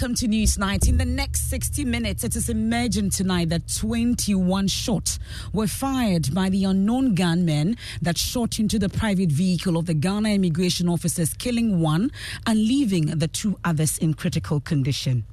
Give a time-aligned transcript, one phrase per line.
[0.00, 0.88] Welcome to Newsnight.
[0.88, 5.18] In the next 60 minutes, it is emerging tonight that 21 shots
[5.52, 10.28] were fired by the unknown gunmen that shot into the private vehicle of the Ghana
[10.28, 12.12] immigration officers, killing one
[12.46, 15.24] and leaving the two others in critical condition.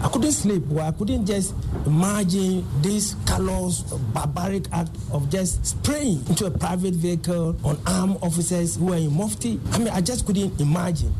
[0.00, 0.64] I couldn't sleep.
[0.68, 1.52] Well, I couldn't just
[1.86, 3.80] imagine this callous,
[4.14, 9.12] barbaric act of just spraying into a private vehicle on armed officers who are in
[9.12, 9.58] mufti.
[9.72, 11.12] I mean, I just couldn't imagine.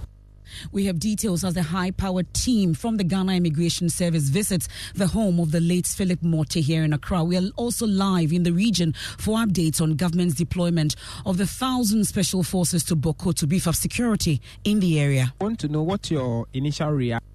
[0.73, 5.09] We have details as the high powered team from the Ghana Immigration Service visits the
[5.09, 7.25] home of the late Philip Morte here in Accra.
[7.25, 12.05] We are also live in the region for updates on government's deployment of the thousand
[12.07, 15.33] special forces to Bawku to beef up security in the area.
[15.41, 17.27] I want to know what your initial reaction.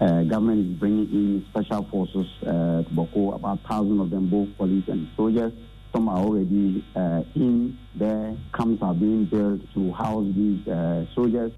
[0.00, 4.48] Uh, government is bringing in special forces uh, to Bawku, about thousand of them, both
[4.56, 5.52] police and soldiers.
[5.92, 8.34] Some are already uh, in there.
[8.54, 11.52] Camps are being built to house these uh, soldiers.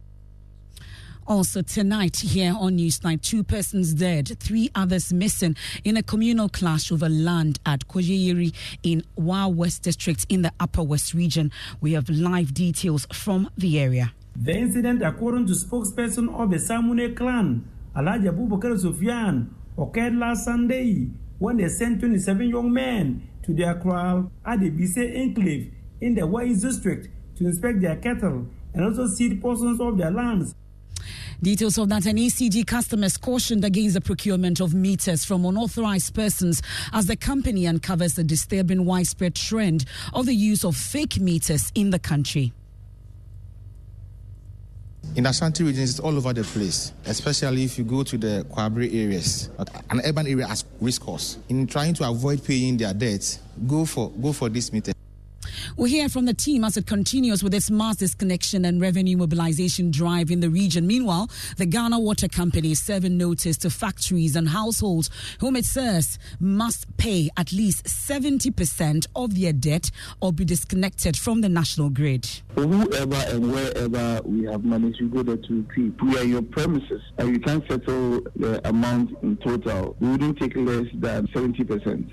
[1.26, 6.92] Also tonight here on Newsnight, two persons dead, three others missing in a communal clash
[6.92, 11.50] over land at Kojeyeri in Wa West District in the Upper West region.
[11.80, 14.12] We have live details from the area.
[14.36, 17.66] The incident, according to spokesperson of the Samune clan,
[17.96, 24.30] Alhaji Abubakar Sufyan, occurred last Sunday when they sent 27 young men to their kraal
[24.44, 29.40] at the Bise enclave in the Wais district to inspect their cattle and also seed
[29.40, 30.54] portions of their lands.
[31.42, 36.62] Details of that, an ECG customers cautioned against the procurement of meters from unauthorized persons
[36.92, 39.84] as the company uncovers the disturbing widespread trend
[40.14, 42.52] of the use of fake meters in the country.
[45.16, 48.92] In Ashanti regions, it's all over the place, especially if you go to the Kwabri
[48.92, 49.48] areas,
[49.88, 51.38] an urban area as risk course.
[51.48, 53.38] In trying to avoid paying their debts,
[53.68, 54.92] go for go for this meter.
[55.76, 59.90] We'll hear from the team as it continues with its mass disconnection and revenue mobilization
[59.90, 60.86] drive in the region.
[60.86, 65.10] Meanwhile, the Ghana Water Company is serving notice to factories and households
[65.40, 71.40] whom it says must pay at least 70% of their debt or be disconnected from
[71.40, 72.28] the national grid.
[72.54, 77.02] whoever and wherever we have managed to go there to keep, we are your premises
[77.18, 79.96] and you can settle the amount in total.
[80.00, 82.12] We wouldn't take less than 70%.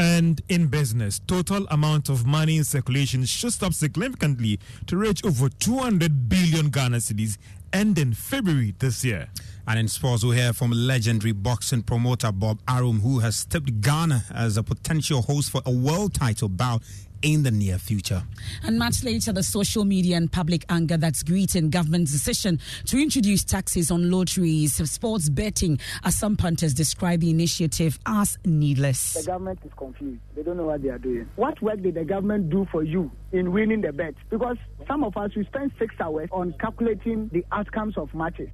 [0.00, 5.50] And in business, total amount of money in circulation shot up significantly to reach over
[5.50, 7.36] 200 billion Ghana cedis
[7.74, 9.28] ending February this year.
[9.68, 14.24] And in sports, we hear from legendary boxing promoter Bob Arum, who has tipped Ghana
[14.34, 16.82] as a potential host for a world title bout
[17.22, 18.22] in the near future.
[18.62, 23.44] And much later, the social media and public anger that's greeting government's decision to introduce
[23.44, 29.14] taxes on lotteries, sports betting, as some punters describe the initiative as needless.
[29.14, 30.20] The government is confused.
[30.34, 31.28] They don't know what they are doing.
[31.36, 34.14] What work did the government do for you in winning the bet?
[34.30, 34.56] Because
[34.86, 38.48] some of us, we spend six hours on calculating the outcomes of matches.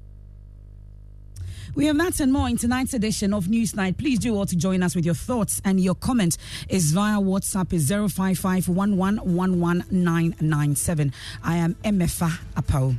[1.74, 3.98] We have that and more in tonight's edition of Newsnight.
[3.98, 6.38] Please do all to join us with your thoughts and your comment
[6.68, 8.66] is via WhatsApp is 055
[11.42, 12.94] I am MFA Apo.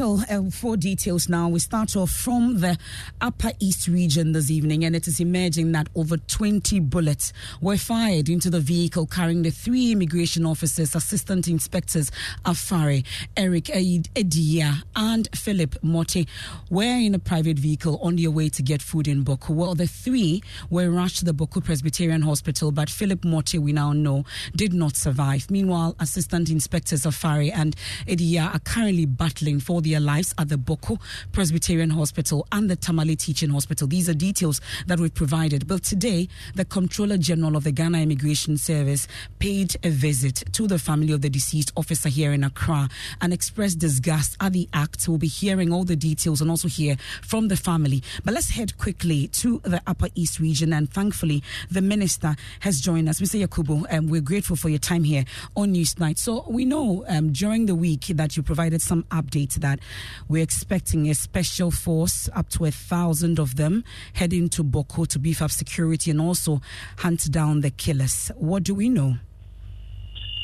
[0.00, 2.78] We settle uh, details now, we start off from the
[3.20, 8.28] Upper East region this evening, and it is emerging that over 20 bullets were fired
[8.28, 12.10] into the vehicle carrying the three immigration officers, assistant inspectors
[12.44, 13.04] Afare,
[13.36, 16.26] Eric Edia, and Philip Motte,
[16.70, 19.54] were in a private vehicle on their way to get food in Bawku.
[19.54, 23.92] Well, the three were rushed to the Bawku Presbyterian Hospital, but Philip Motte, we now
[23.92, 24.24] know,
[24.56, 25.50] did not survive.
[25.50, 27.76] Meanwhile, assistant inspectors Afare and
[28.06, 30.98] Edia are currently battling for their lives at the Bawku
[31.32, 33.86] Presbyterian Hospital and the Tamale Teaching Hospital.
[33.86, 35.66] These are details that we've provided.
[35.66, 39.06] But today, the Comptroller General of the Ghana Immigration Service
[39.38, 42.88] paid a visit to the family of the deceased officer here in Accra
[43.20, 45.08] and expressed disgust at the act.
[45.08, 48.02] We'll be hearing all the details and also hear from the family.
[48.24, 50.72] But let's head quickly to the Upper East region.
[50.72, 53.20] And thankfully, the minister has joined us.
[53.20, 53.46] Mr.
[53.46, 55.24] Yakubu, um, we're grateful for your time here
[55.56, 56.18] on Newsnight.
[56.18, 59.80] So we know um, during the week that you provided some updates that
[60.28, 62.99] we're expecting a special force, up to a thousand
[63.38, 66.60] of them, heading to Bawku to beef up security and also
[66.98, 68.30] hunt down the killers.
[68.36, 69.16] What do we know?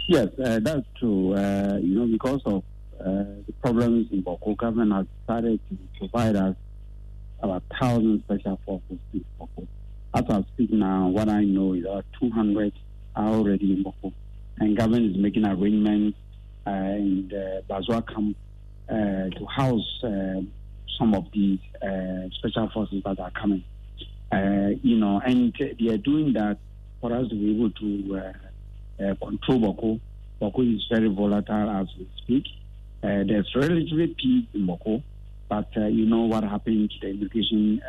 [0.09, 1.35] Yes, uh, that's true.
[1.35, 2.63] Uh, you know, because of
[3.01, 6.57] uh, the problems in Bawku, government has started to provide us
[7.41, 9.67] about thousand special forces in Bawku.
[10.15, 12.73] As I speak now, what I know is about 200
[13.17, 14.13] are already in Bawku.
[14.59, 16.17] and government is making arrangements
[16.67, 18.37] uh, in the Bazua camp
[18.89, 20.41] uh, to house uh,
[20.99, 23.65] some of these uh, special forces that are coming.
[24.33, 26.59] Uh, you know, and they are doing that
[27.01, 30.01] for us to be able to uh, control Bawku.
[30.41, 32.45] Bawku is very volatile as we speak.
[33.03, 35.03] there's relatively peace in Bawku,
[35.49, 37.81] but you know what happened to the immigration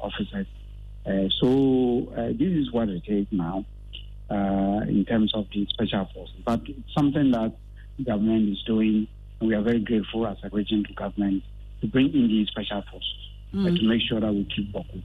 [0.00, 0.46] officers.
[1.40, 3.64] so this is what it is now.
[4.28, 6.34] Uh, in terms of the special forces.
[6.44, 7.52] But it's something that
[8.04, 9.06] government is doing.
[9.40, 11.44] We are very grateful as a region to government
[11.80, 13.76] to bring in these special forces mm.
[13.76, 15.02] to make sure that we keep Bawku.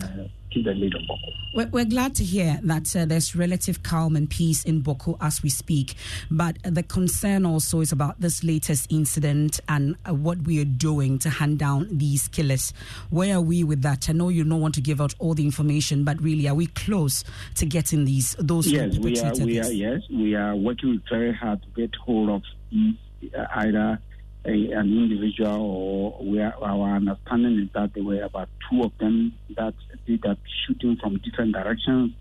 [0.00, 1.32] Uh, keep the lead on Bawku.
[1.54, 5.42] We're, we're, glad to hear that uh, there's relative calm and peace in Bawku as
[5.42, 5.94] we speak.
[6.30, 11.18] But the concern also is about this latest incident and uh, what we are doing
[11.20, 12.72] to hand down these killers.
[13.10, 14.08] Where are we with that?
[14.08, 16.66] I know you don't want to give out all the information, but really, are we
[16.66, 17.24] close
[17.56, 18.68] to getting these those?
[18.68, 19.34] Yes, we are.
[19.34, 19.70] We are.
[19.70, 22.42] Yes, we are working very hard to get hold of
[22.72, 24.00] uh, either
[24.44, 28.92] a, an individual, or we are, our understanding is that there were about two of
[28.98, 29.74] them that
[30.06, 32.12] did that shooting from different directions.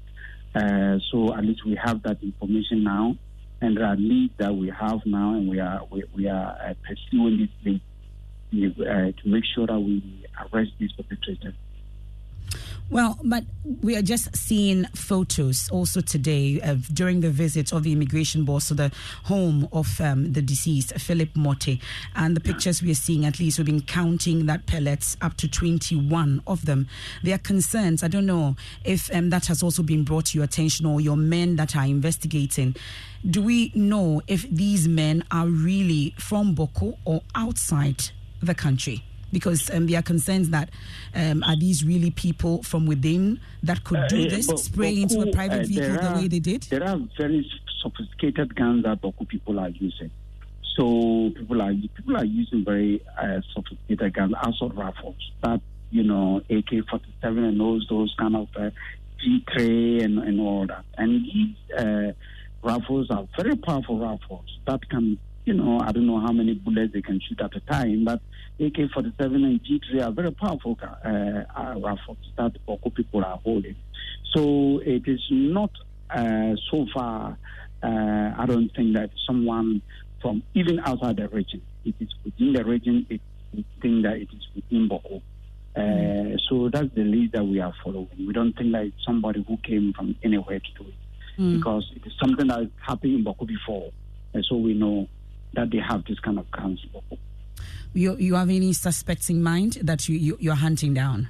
[0.54, 3.16] Uh, so at least we have that information now,
[3.62, 6.74] and there are leads that we have now, and we are we, we are uh,
[6.88, 7.80] pursuing this
[8.54, 11.54] lead uh, to make sure that we arrest these perpetrators.
[12.92, 13.44] Well, but
[13.84, 18.70] we are just seeing photos also today of during the visit of the immigration boss
[18.70, 18.92] to the
[19.26, 21.78] home of um, the deceased, Philip Motte.
[22.16, 25.48] And the pictures we are seeing, at least we've been counting that pellets up to
[25.48, 26.88] 21 of them.
[27.22, 28.02] There are concerns.
[28.02, 31.18] I don't know if um, that has also been brought to your attention or your
[31.18, 32.76] men that are investigating.
[33.30, 38.10] Do we know if these men are really from Bawku or outside
[38.42, 39.04] the country?
[39.31, 40.70] Because um, there are concerns that
[41.16, 45.21] um, are these really people from within that could do uh, this, but, spray into
[45.21, 46.64] a private uh, vehicle the way they did?
[46.64, 47.50] There are very
[47.81, 50.12] sophisticated guns that Bawku people are using.
[50.78, 56.38] So people are people are using very uh, sophisticated guns, assault rifles that you know
[56.50, 58.69] AK-47 and those those kind of uh,
[59.21, 60.86] G3 and, and all that.
[60.98, 62.14] And these uh,
[62.64, 65.19] rifles are very powerful rifles that can
[65.50, 68.21] you know, I don't know how many bullets they can shoot at a time, but
[68.59, 73.75] AK 47 and G3 are very powerful uh, uh, rifles that Bawku people are holding.
[74.33, 75.71] So it is not
[76.09, 77.37] uh, so far,
[77.81, 79.81] uh, I don't think that someone
[80.21, 83.21] from even outside the region, it is within the region, it,
[83.54, 85.21] we think that it is within Bawku.
[85.75, 88.09] Uh, so that's the lead that we are following.
[88.18, 91.57] We don't think that it's somebody who came from anywhere to do it mm.
[91.57, 93.92] because it is something that happened in Bawku before.
[94.33, 95.07] And so we know
[95.54, 97.04] that they have this kind of counsel.
[97.94, 101.30] You, you have any suspects in mind that you, you, you're hunting down?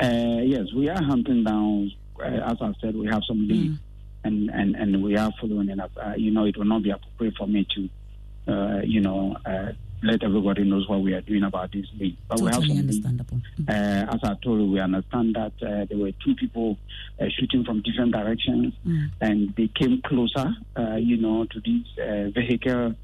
[0.00, 1.92] Uh, yes, we are hunting down.
[2.18, 3.80] Uh, as I said, we have some leads, mm.
[4.24, 5.92] and, and, and we are following it up.
[5.96, 9.72] Uh, you know, it will not be appropriate for me to, uh, you know, uh,
[10.02, 11.86] let everybody knows what we are doing about this.
[12.28, 13.40] But totally we have understandable.
[13.68, 16.76] Uh, as I told you, we understand that uh, there were two people
[17.20, 19.10] uh, shooting from different directions, mm.
[19.20, 22.94] and they came closer, uh, you know, to this uh, vehicle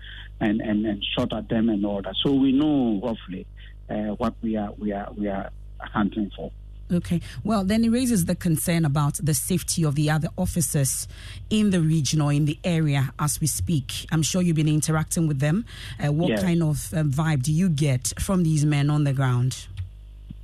[0.40, 2.14] and, and, and shot at them and all that.
[2.24, 3.46] So we know roughly
[3.88, 5.50] uh, what we are we are we are
[5.80, 6.50] hunting for.
[6.90, 7.21] Okay.
[7.45, 11.07] Well, then it raises the concern about the safety of the other officers
[11.50, 14.07] in the region or in the area as we speak.
[14.11, 15.66] I'm sure you've been interacting with them.
[16.02, 16.42] Uh, what Yes.
[16.42, 19.66] kind of uh, vibe do you get from these men on the ground?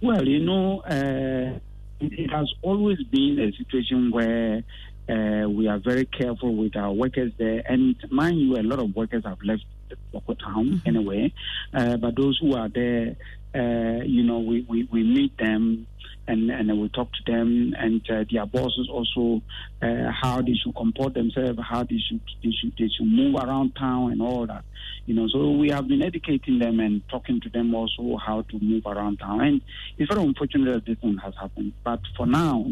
[0.02, 1.58] Well, you know, uh,
[2.00, 4.62] it, has always been a situation where
[5.08, 7.62] uh, we are very careful with our workers there.
[7.66, 9.64] And mind you, a lot of workers have left
[10.12, 11.32] Bawku Town anyway.
[11.72, 13.16] Uh, but those who are there,
[13.54, 15.86] uh, you know, we, we, we meet them
[16.26, 19.42] and, and we talk to them and uh, their bosses also
[19.82, 23.74] uh, how they should comport themselves, how they should, they should they should move around
[23.76, 24.64] town and all that.
[25.06, 28.58] You know, so we have been educating them and talking to them also how to
[28.58, 29.40] move around town.
[29.42, 29.60] And
[29.98, 31.72] it's very unfortunate that this thing has happened.
[31.84, 32.66] But for now,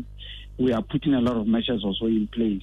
[0.59, 2.63] we are putting a lot of measures also in place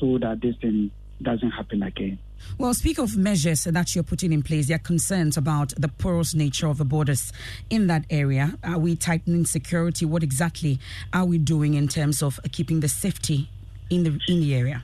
[0.00, 0.90] so that this thing
[1.22, 2.18] doesn't happen again.
[2.58, 4.68] Well, speak of measures that you're putting in place.
[4.68, 7.32] There are concerns about the porous nature of the borders
[7.70, 8.58] in that area.
[8.64, 10.04] Are we tightening security?
[10.04, 10.78] What exactly
[11.12, 13.48] are we doing in terms of keeping the safety
[13.90, 14.82] in the in the area?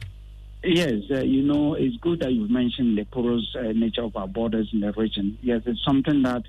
[0.65, 4.29] Yes, uh, you know, it's good that you've mentioned the porous uh, nature of our
[4.29, 5.37] borders in the region.
[5.43, 6.45] Yes, it's something that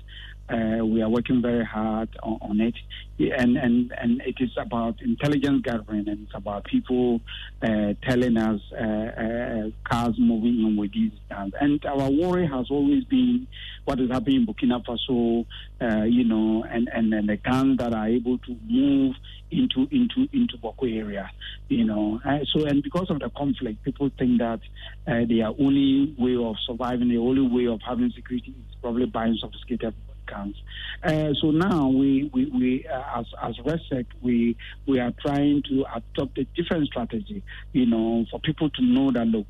[0.48, 2.74] uh, we are working very hard on, on it,
[3.18, 7.20] and, and and it is about intelligence gathering, and it's about people
[7.62, 11.54] uh, telling us uh, uh, cars moving in with these guns.
[11.58, 13.46] And our worry has always been
[13.84, 15.46] what is happening in Burkina Faso,
[15.80, 19.14] uh, you know, and, and and the guns that are able to move
[19.50, 21.30] into into into Bawku area,
[21.68, 22.20] you know.
[22.24, 24.60] Uh, so and because of the conflict, people think that
[25.06, 29.38] uh, their only way of surviving, the only way of having security is probably buying
[29.40, 29.94] sophisticated
[30.32, 35.84] Uh, so now we we, we uh, as as RESEC we we are trying to
[35.94, 39.46] adopt a different strategy, you know, for people to know that look.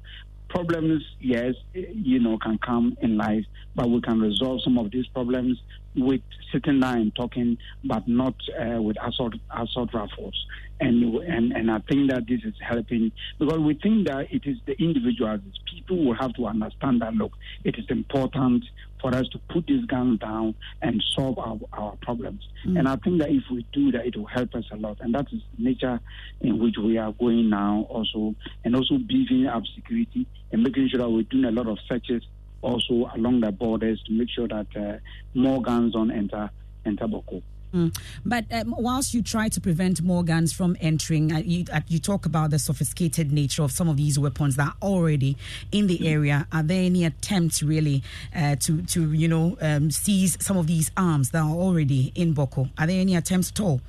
[0.49, 5.07] Problems, yes, you know, can come in life, but we can resolve some of these
[5.09, 5.61] problems
[5.97, 6.21] with
[6.53, 10.47] sitting down and talking, but not uh, with assault assault rifles.
[10.81, 14.59] And and and I think that this is helping because we think that it is
[14.67, 15.41] the individuals,
[15.73, 17.33] people will have to understand that look,
[17.65, 18.65] it is important
[19.05, 22.41] for us to put these guns down and solve our, our problems.
[22.65, 24.97] And I think that if we do that, it will help us a lot.
[25.01, 26.01] And that is the nature
[26.41, 28.35] in which we are going now also,
[28.65, 32.23] and also beefing up security and making sure that we're doing a lot of searches
[32.63, 34.95] also along the borders to make sure that uh,
[35.35, 36.49] more guns don't enter
[36.87, 37.43] enter Bawku.
[37.75, 37.97] Mm.
[38.25, 41.99] But um, whilst you try to prevent more guns from entering, uh, you, uh, you
[41.99, 45.37] talk about the sophisticated nature of some of these weapons that are already
[45.73, 46.47] in the area.
[46.53, 48.05] Are there any attempts really
[48.35, 52.33] uh, to, to you know, um, seize some of these arms that are already in
[52.35, 52.71] Bawku?
[52.79, 53.81] Are there any attempts at all?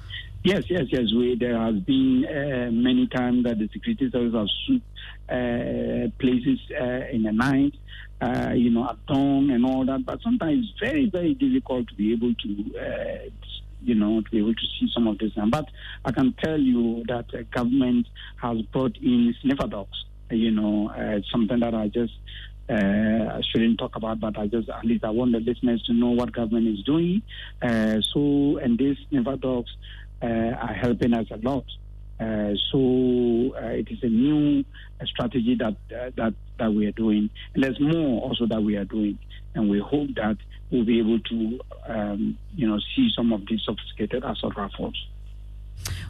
[0.44, 1.12] Yes, yes, yes.
[1.15, 4.86] We, there has been uh, many times that the security service have swooped
[5.27, 7.74] uh, places uh, in the night,
[8.22, 10.06] uh, you know, at dawn and all that.
[10.06, 13.30] But sometimes it's very, very difficult to be able to, uh,
[13.86, 15.32] you know, to be able to see some of this.
[15.36, 15.70] But
[16.04, 18.08] I can tell you that the government
[18.42, 20.06] has brought in sniffer dogs.
[20.32, 22.13] You know, uh, something that I just
[22.68, 26.10] uh, shouldn't talk about, but I just at least I want the listeners to know
[26.12, 27.22] what government is doing.
[27.62, 29.70] Uh, so, and these sniffer dogs
[30.22, 31.65] uh, are helping us a lot.
[32.20, 34.63] Uh, so uh, it is a new
[35.04, 38.86] strategy that uh, that that we are doing, and there's more also that we are
[38.86, 39.20] doing,
[39.54, 40.38] and we hope that
[40.72, 44.95] we'll be able to, um, you know, see some of these sophisticated assault rifles.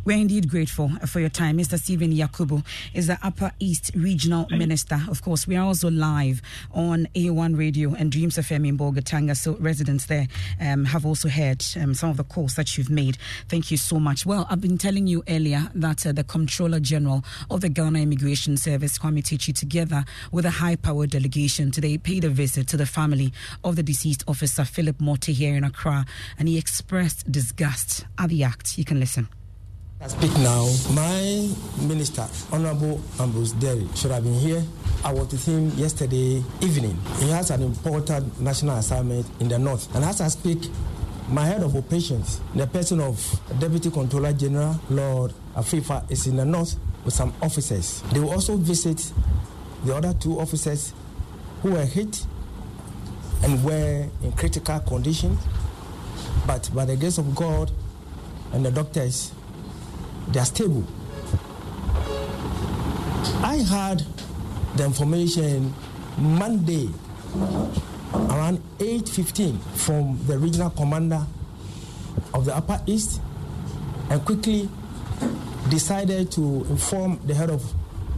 [0.05, 1.57] We're indeed grateful for your time.
[1.57, 1.79] Mr.
[1.79, 5.01] Stephen Yakubu is the Upper East Regional Minister.
[5.09, 6.41] Of course, we are also live
[6.71, 9.35] on A1 Radio and Dreams FM in Bolgatanga.
[9.35, 10.27] So residents there
[10.61, 13.17] um, have also heard um, some of the calls that you've made.
[13.49, 14.25] Thank you so much.
[14.25, 18.57] Well, I've been telling you earlier that uh, the Comptroller General of the Ghana Immigration
[18.57, 23.33] Service, Kwame Takyi, together with a high-powered delegation today paid a visit to the family
[23.63, 26.05] of the deceased officer, Philip Morty here in Accra,
[26.37, 28.77] and he expressed disgust at the act.
[28.77, 29.27] You can listen.
[30.01, 30.67] I speak now.
[30.93, 31.49] My
[31.87, 34.63] minister, Honorable Ambrose Dery, should have been here.
[35.03, 36.97] I was with him yesterday evening.
[37.19, 39.93] He has an important national assignment in the north.
[39.95, 40.69] And as I speak,
[41.29, 43.17] my head of operations, the person of
[43.59, 48.01] Deputy Controller General Lord Affrifah, is in the north with some officers.
[48.11, 49.11] They will also visit
[49.85, 50.93] the other two officers
[51.61, 52.25] who were hit
[53.43, 55.37] and were in critical condition.
[56.45, 57.71] But by the grace of God
[58.51, 59.31] and the doctors,
[60.29, 60.83] they are stable.
[63.43, 64.03] I had
[64.75, 65.73] the information
[66.17, 66.89] Monday
[68.13, 71.25] around 8.15 from the regional commander
[72.33, 73.21] of the Upper East
[74.09, 74.69] and quickly
[75.69, 77.63] decided to inform the head of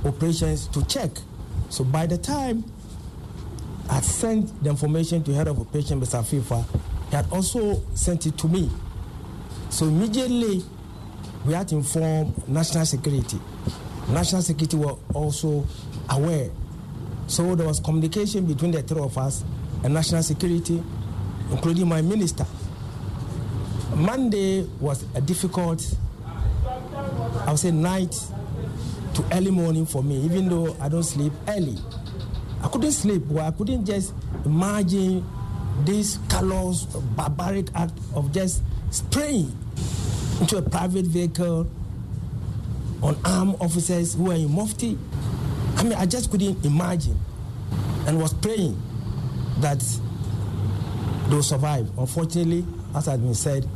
[0.05, 1.11] operations to check.
[1.69, 2.63] So by the time
[3.89, 6.23] I sent the information to head of operations, Mr.
[6.23, 6.65] FIFA,
[7.09, 8.69] he had also sent it to me.
[9.69, 10.63] So immediately
[11.47, 13.39] we had to inform national security.
[14.09, 15.65] National security were also
[16.09, 16.49] aware.
[17.27, 19.45] So there was communication between the three of us
[19.83, 20.83] and national security,
[21.49, 22.45] including my minister.
[23.95, 25.81] Monday was a difficult,
[26.25, 28.11] I would say, night
[29.13, 31.77] to early morning for me, even though I don't sleep early.
[32.61, 33.25] I couldn't sleep.
[33.27, 34.13] Well, I couldn't just
[34.43, 35.25] imagine
[35.85, 39.55] this callous, barbaric act of just spraying
[40.39, 41.67] into a private vehicle
[43.01, 44.97] on armed officers who were in Mufti.
[45.77, 47.17] I mean, I just couldn't imagine
[48.07, 48.81] and was praying
[49.59, 49.79] that
[51.27, 51.89] they will survive.
[51.97, 52.65] Unfortunately,
[52.95, 53.67] as has been said,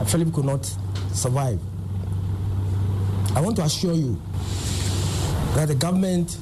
[0.00, 0.64] uh, Philip could not
[1.12, 1.60] survive.
[3.34, 4.20] I want to assure you
[5.54, 6.38] that the government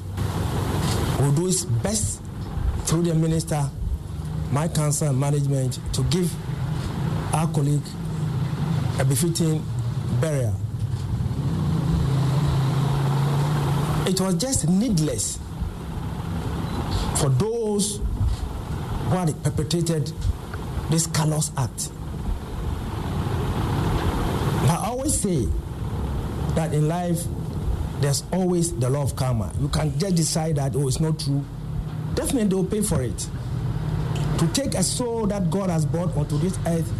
[1.19, 2.21] will do its best
[2.85, 3.69] through the minister,
[4.51, 6.33] my council, and management to give
[7.33, 7.81] our colleague
[9.01, 9.65] a befitting
[10.19, 10.55] burial.
[14.05, 15.39] It was just needless
[17.19, 20.11] for those who had perpetrated
[20.91, 21.89] this callous act.
[24.61, 25.47] But I always say
[26.53, 27.23] that in life,
[28.01, 29.51] there's always the law of karma.
[29.59, 31.43] You can just decide that, oh, it's not true.
[32.13, 33.17] Definitely, they will pay for it.
[34.37, 36.91] To take a soul that God has brought onto this earth,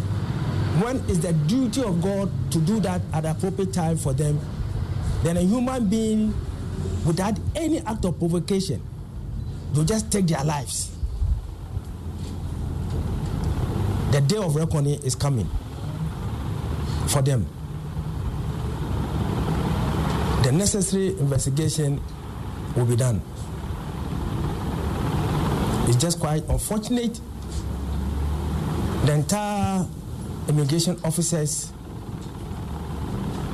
[0.80, 4.40] when it's the duty of God to do that at the appropriate time for them,
[5.22, 6.34] then a human being,
[7.04, 8.82] without any act of provocation,
[9.74, 10.90] will just take their lives.
[14.12, 15.48] The day of reckoning is coming
[17.08, 17.46] for them.
[20.42, 22.00] The necessary investigation
[22.76, 23.22] will be done.
[25.88, 27.20] It's just quite unfortunate.
[29.04, 29.86] The entire
[30.48, 31.72] immigration officers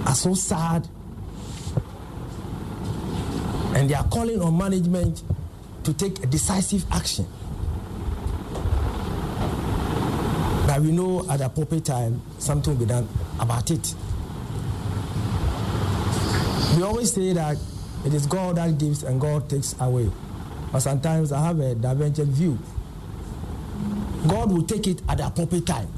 [0.07, 0.89] are so sad
[3.75, 5.23] and they are calling on management
[5.85, 7.27] to take a decisive action.
[10.67, 13.09] But we know at the appropriate time something will be done
[13.41, 13.95] about it.
[16.77, 17.57] We always say that
[18.05, 20.11] it is God that gives and God takes away.
[20.73, 22.59] But sometimes I have a divergent view.
[24.29, 25.89] God will take it at the appropriate time.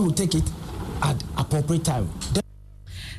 [0.00, 0.50] God will take it
[1.02, 2.08] at appropriate time.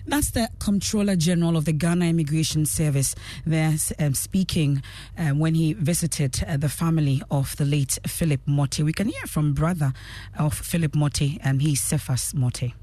[0.07, 3.13] That's the Comptroller General of the Ghana Immigration Service
[3.45, 4.81] there um, speaking
[5.15, 8.83] um, when he visited uh, the family of the late Philip Motti.
[8.83, 9.93] We can hear from brother
[10.39, 12.73] of Philip Motti, um, he's Cephas Motti.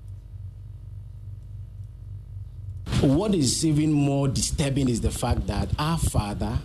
[3.01, 6.57] What is even more disturbing is the fact that our father,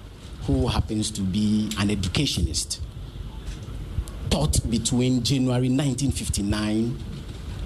[0.43, 2.79] who happens to be an educationist,
[4.29, 7.12] taught between January 1959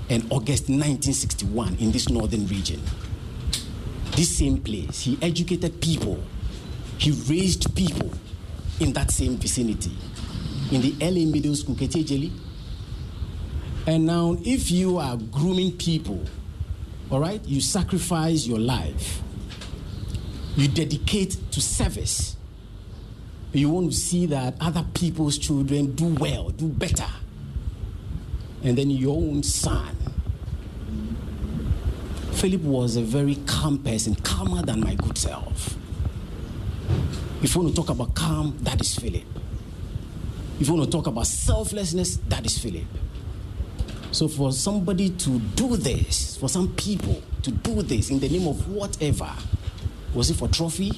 [0.10, 2.82] and August 1961 in this northern region.
[4.12, 6.24] This same place, he educated people,
[6.98, 8.12] he raised people
[8.80, 9.96] in that same vicinity,
[10.72, 12.32] in the LA Middle School, Ketejeli.
[13.86, 16.24] And now, if you are grooming people,
[17.10, 19.22] all right, you sacrifice your life,
[20.56, 22.36] you dedicate to service,
[23.54, 27.08] you want to see that other people's children do well, do better
[28.63, 29.96] and then your own son.
[32.32, 35.76] Philip was a very calm person, calmer than my good self.
[37.41, 39.24] If you want to talk about calm, that is Philip.
[40.60, 42.86] If you want to talk about selflessness, that is Philip.
[44.12, 48.48] So, for somebody to do this, for some people to do this in the name
[48.48, 49.32] of whatever,
[50.13, 50.91] was it for trophy?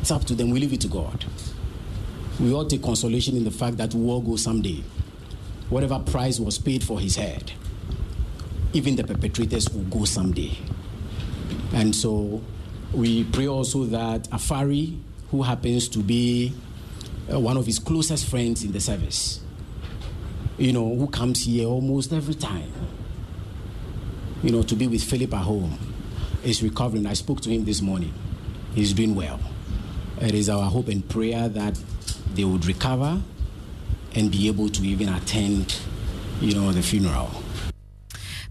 [0.00, 0.50] It's up to them.
[0.50, 1.24] We leave it to God.
[2.38, 4.82] We all take consolation in the fact that we will go someday
[5.70, 7.52] whatever price was paid for his head,
[8.72, 10.56] even the perpetrators will go someday.
[11.72, 12.42] And so
[12.92, 14.98] we pray also that Afari,
[15.30, 16.52] who happens to be
[17.32, 19.40] uh, one of his closest friends in the service,
[20.58, 22.70] you know, who comes here almost every time,
[24.42, 25.78] you know, to be with Philip at home,
[26.42, 27.06] is recovering.
[27.06, 28.12] I spoke to him this morning.
[28.74, 29.40] He's doing well.
[30.20, 31.78] It is our hope and prayer that
[32.34, 33.22] they would recover
[34.14, 35.78] and be able to even attend,
[36.40, 37.39] you know, the funeral.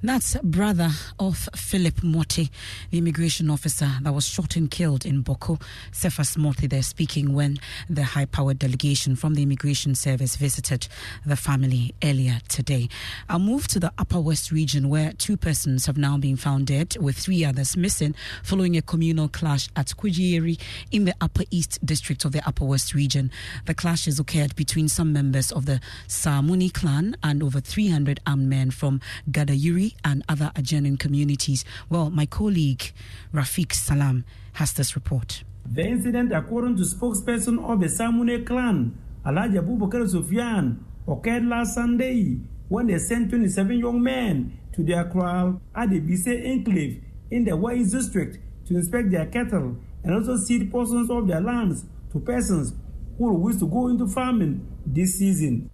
[0.01, 2.49] That's brother of Philip Morty,
[2.89, 5.61] the immigration officer that was shot and killed in Bawku.
[5.91, 7.57] Cephas Morty there speaking when
[7.89, 10.87] the high powered delegation from the immigration service visited
[11.25, 12.87] the family earlier today.
[13.27, 16.95] I'll move to the Upper West region where two persons have now been found dead
[17.01, 20.57] with three others missing following a communal clash at Kujieri
[20.91, 23.31] in the Upper East district of the Upper West region.
[23.65, 28.71] The clashes occurred between some members of the Samuni clan and over 300 armed men
[28.71, 31.65] from Gadayuri and other adjoining communities.
[31.89, 32.91] Well, my colleague
[33.33, 35.43] Rafiq Salam has this report.
[35.65, 42.39] The incident, according to spokesperson of the Samune clan, Alhaji Abubakar Sufyan, occurred last Sunday
[42.67, 47.55] when they sent 27 young men to their kraal at the Bise enclave in the
[47.55, 52.73] Wais district to inspect their cattle and also cede portions of their lands to persons
[53.17, 55.69] who wish to go into farming this season.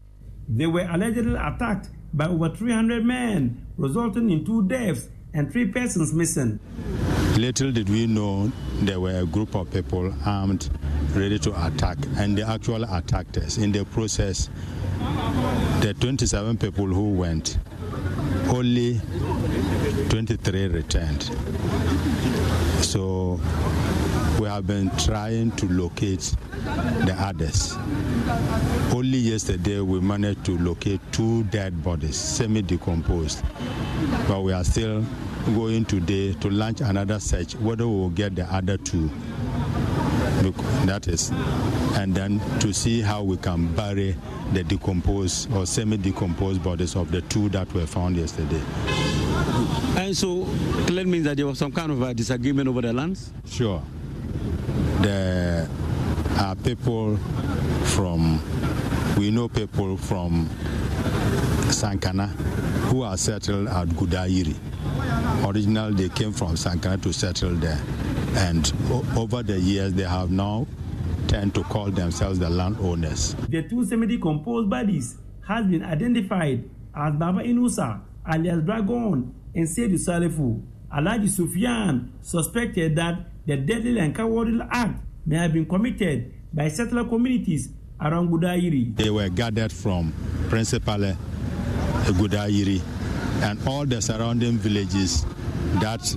[0.48, 6.14] They were allegedly attacked by over 300 men, resulting in two deaths and three persons
[6.14, 6.60] missing.
[7.38, 10.70] Little did we know there were a group of people armed,
[11.14, 13.58] ready to attack, and they actually attacked us.
[13.58, 14.50] In the process,
[15.82, 17.58] the 27 people who went,
[18.48, 19.02] only
[20.10, 21.24] 23 returned.
[22.82, 23.40] So
[24.40, 26.36] we have been trying to locate
[27.06, 27.76] the others.
[28.94, 33.44] Only yesterday we managed to locate two dead bodies, semi decomposed.
[34.28, 35.06] But we are still
[35.54, 39.10] going today to launch another search whether we will get the other two.
[40.86, 41.32] That is,
[41.96, 44.16] and then to see how we can bury
[44.54, 48.62] the decomposed or semi decomposed bodies of the two that were found yesterday.
[49.98, 53.32] And so, that means that there was some kind of a disagreement over the lands?
[53.48, 53.82] Sure.
[55.02, 55.68] There
[56.38, 57.18] are people
[57.86, 58.42] from,
[59.18, 60.48] we know people from
[61.70, 62.28] Sankana
[62.90, 64.56] who are settled at Gudayiri.
[65.46, 67.82] Originally, they came from Sankana to settle there.
[68.36, 68.72] And
[69.16, 70.68] over the years, they have now
[71.28, 73.36] tend to call themselves the landowners.
[73.50, 75.18] The two semi-decomposed bodies
[75.48, 80.62] has been identified as Baba Inusa, alias Dragon, and Seydou Salifu.
[80.94, 87.04] Alhaji Sufyan suspected that the deadly and cowardly act may have been committed by settler
[87.06, 87.70] communities
[88.02, 88.96] around Gudayiri.
[88.96, 90.14] They were gathered from
[90.50, 91.16] principally
[92.06, 92.82] Gudayiri
[93.44, 95.26] and all the surrounding villages
[95.82, 96.16] that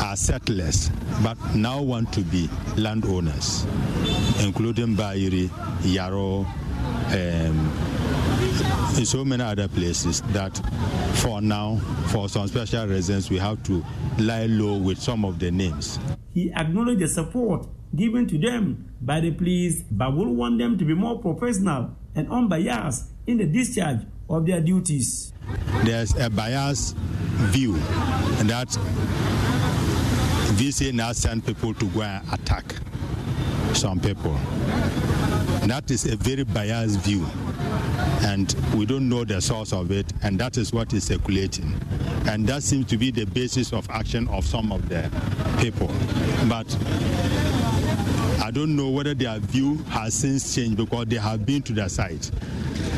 [0.00, 0.90] are settlers
[1.22, 3.66] but now want to be landowners,
[4.40, 5.48] including Bayiri,
[5.82, 7.85] Yaro, um,
[8.98, 10.56] in so many other places that
[11.16, 11.76] for now,
[12.08, 13.84] for some special reasons, we have to
[14.18, 15.98] lie low with some of the names.
[16.32, 20.84] He acknowledged the support given to them by the police, but will want them to
[20.84, 25.32] be more professional and unbiased in the discharge of their duties.
[25.84, 26.96] There's a biased
[27.52, 27.74] view
[28.44, 28.68] that
[30.56, 32.64] VC now send people to go and attack
[33.74, 34.32] some people.
[35.66, 37.26] That is a very biased view,
[38.22, 41.74] and we don't know the source of it, and that is what is circulating.
[42.26, 45.10] And that seems to be the basis of action of some of the
[45.60, 45.88] people.
[46.48, 46.66] But
[48.42, 51.88] I don't know whether their view has since changed because they have been to the
[51.88, 52.30] site.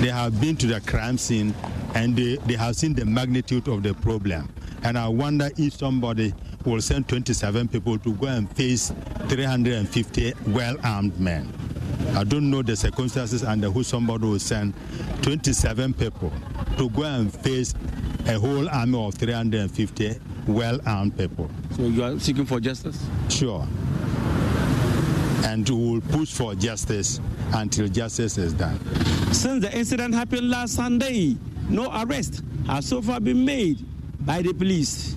[0.00, 1.54] They have been to the crime scene
[1.94, 4.48] and they, they have seen the magnitude of the problem.
[4.82, 8.92] And I wonder if somebody will send 27 people to go and face
[9.28, 11.52] 350 well armed men.
[12.14, 14.74] I don't know the circumstances under which somebody will send
[15.22, 16.32] 27 people
[16.76, 17.74] to go and face
[18.26, 21.50] a whole army of 350 well armed people.
[21.76, 23.04] So you are seeking for justice?
[23.28, 23.66] Sure.
[25.44, 27.20] And we will push for justice
[27.54, 28.78] until justice is done.
[29.32, 31.36] Since the incident happened last Sunday,
[31.68, 33.84] no arrest has so far been made
[34.20, 35.14] by the police.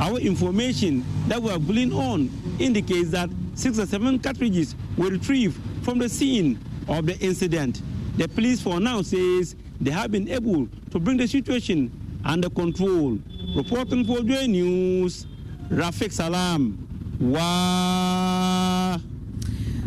[0.00, 5.60] Our information that we are pulling on indicates that six or seven cartridges were retrieved
[5.88, 7.80] from the scene of the incident.
[8.18, 11.90] The police for now says they have been able to bring the situation
[12.26, 13.18] under control.
[13.56, 15.26] Reporting for Joy News,
[15.70, 16.76] Rafiq Salam.
[17.18, 18.47] Wow.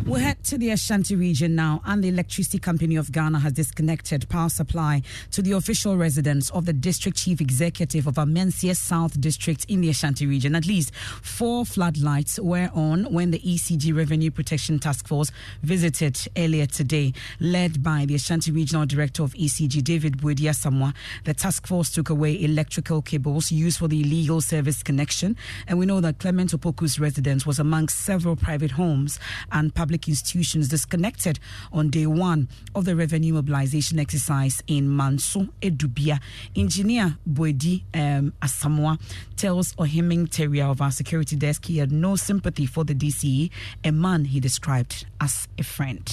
[0.04, 4.28] We'll head to the Ashanti region now, and the Electricity Company of Ghana has disconnected
[4.30, 9.64] power supply to the official residence of the District Chief Executive of Amansie South District
[9.66, 10.56] in the Ashanti region.
[10.56, 16.66] At least four floodlights were on when the ECG Revenue Protection Task Force visited earlier
[16.66, 17.14] today.
[17.40, 22.10] Led by the Ashanti Regional Director of ECG, David Boedi Asamoah, the task force took
[22.10, 25.38] away electrical cables used for the illegal service connection.
[25.68, 29.20] And we know that Clement Opoku's residence was amongst several private homes
[29.52, 31.38] and public public institutions disconnected
[31.74, 36.22] on day one of the revenue mobilization exercise in Manso, Edubia.
[36.56, 38.98] Engineer Boedi um, Asamoah
[39.36, 43.52] tells Ohemeng Tawiah of our security desk he had no sympathy for the DCE,
[43.84, 46.10] a man he described as a friend.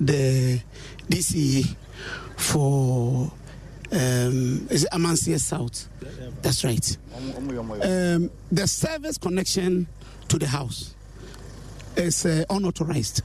[0.00, 0.62] The
[1.10, 1.76] DCE
[2.38, 3.30] for
[3.92, 5.90] um, is it Amansie South?
[6.40, 6.96] That's right.
[7.14, 9.88] Um, the service connection
[10.28, 10.94] to the house
[11.98, 13.22] is uh, unauthorized.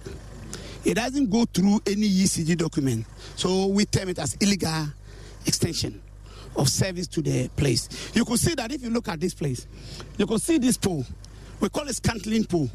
[0.83, 3.05] It doesn't go through any ECG document,
[3.35, 4.87] so we term it as illegal
[5.45, 6.01] extension
[6.55, 8.11] of service to the place.
[8.13, 9.65] You could see that if you look at this place,
[10.17, 11.05] you could see this pool.
[11.59, 12.69] We call it scantling pool.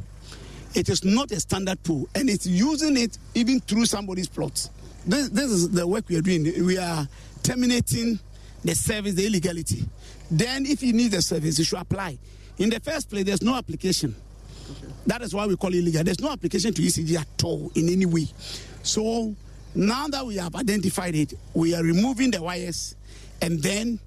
[0.74, 4.70] It is not a standard pool, and it's using it even through somebody's plots.
[5.06, 6.44] This, this is the work we are doing.
[6.64, 7.06] We are
[7.42, 8.18] terminating
[8.64, 9.84] the service, the illegality.
[10.30, 12.18] Then, if you need the service, you should apply.
[12.58, 14.14] In the first place, there's no application.
[14.70, 14.92] Okay.
[15.06, 16.04] That is why we call it illegal.
[16.04, 18.26] There's no application to ECG at all in any way.
[18.82, 19.34] So
[19.74, 22.96] now that we have identified it, we are removing the wires,
[23.40, 23.98] and then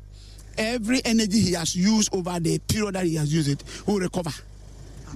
[0.57, 4.31] every energy he has used over the period that he has used it will recover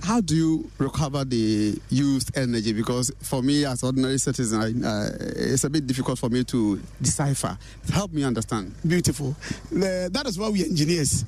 [0.04, 2.74] how do you recover the used energy?
[2.74, 7.58] Because for me, as ordinary citizen, uh, it's a bit difficult for me to decipher.
[7.92, 8.74] Help me understand.
[8.86, 9.36] Beautiful.
[9.72, 11.26] Uh, that is why we engineers.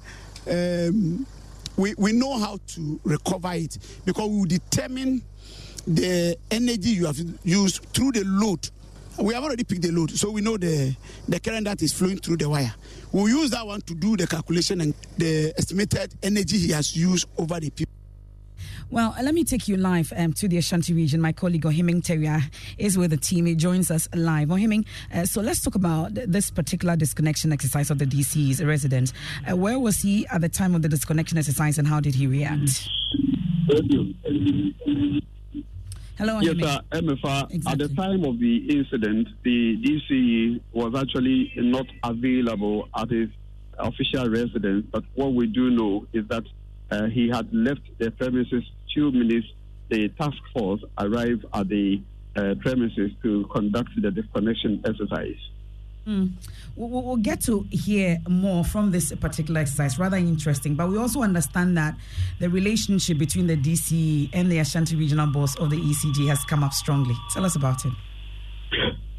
[0.49, 1.25] Um,
[1.77, 5.21] we, we know how to recover it because we determine
[5.85, 8.69] the energy you have used through the load.
[9.19, 10.95] We have already picked the load, so we know the,
[11.27, 12.73] the current that is flowing through the wire.
[13.11, 17.27] We'll use that one to do the calculation and the estimated energy he has used
[17.37, 17.96] over the period.
[18.89, 21.19] Well, let me take you live um, to the Ashanti region.
[21.19, 22.41] My colleague Ohemeng Tawiah
[22.77, 23.45] is with the team.
[23.45, 24.47] He joins us live.
[24.47, 29.11] Ohemeng, uh, so let's talk about this particular disconnection exercise of the DC's resident.
[29.49, 32.27] Uh, where was he at the time of the disconnection exercise and how did he
[32.27, 32.87] react?
[36.17, 36.79] Hello, Yes, sir.
[36.93, 37.71] MFA, exactly.
[37.71, 43.29] at the time of the incident, the DCE was actually not available at his
[43.77, 44.85] official residence.
[44.91, 46.43] But what we do know is that
[46.89, 48.63] uh, he had left the premises
[48.97, 49.47] two minutes.
[49.89, 52.01] The task force arrived at the
[52.35, 55.37] uh, premises to conduct the disconnection exercise.
[56.05, 56.31] Mm.
[56.75, 60.75] We'll, get to hear more from this particular exercise, rather interesting.
[60.75, 61.95] But we also understand that
[62.39, 66.63] the relationship between the DC and the Ashanti Regional Boss of the ECG has come
[66.63, 67.15] up strongly.
[67.33, 67.93] Tell us about it.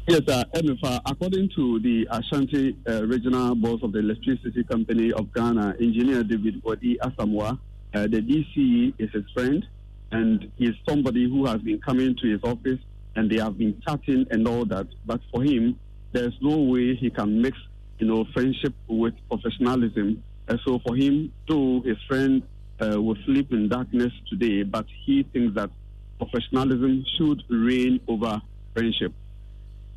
[0.07, 5.31] Yes, uh, MFA, according to the Ashanti uh, Regional Boss of the Electricity Company of
[5.33, 7.59] Ghana, Engineer David Boedi Asamoah,
[7.93, 9.65] uh, the DCE is his friend
[10.11, 12.79] and he's somebody who has been coming to his office
[13.15, 14.87] and they have been chatting and all that.
[15.05, 15.79] But for him,
[16.11, 17.57] there's no way he can mix,
[17.99, 20.23] you know, friendship with professionalism.
[20.47, 22.43] And so for him, though his friend
[22.81, 25.69] uh, will sleep in darkness today, but he thinks that
[26.17, 28.41] professionalism should reign over
[28.73, 29.13] friendship.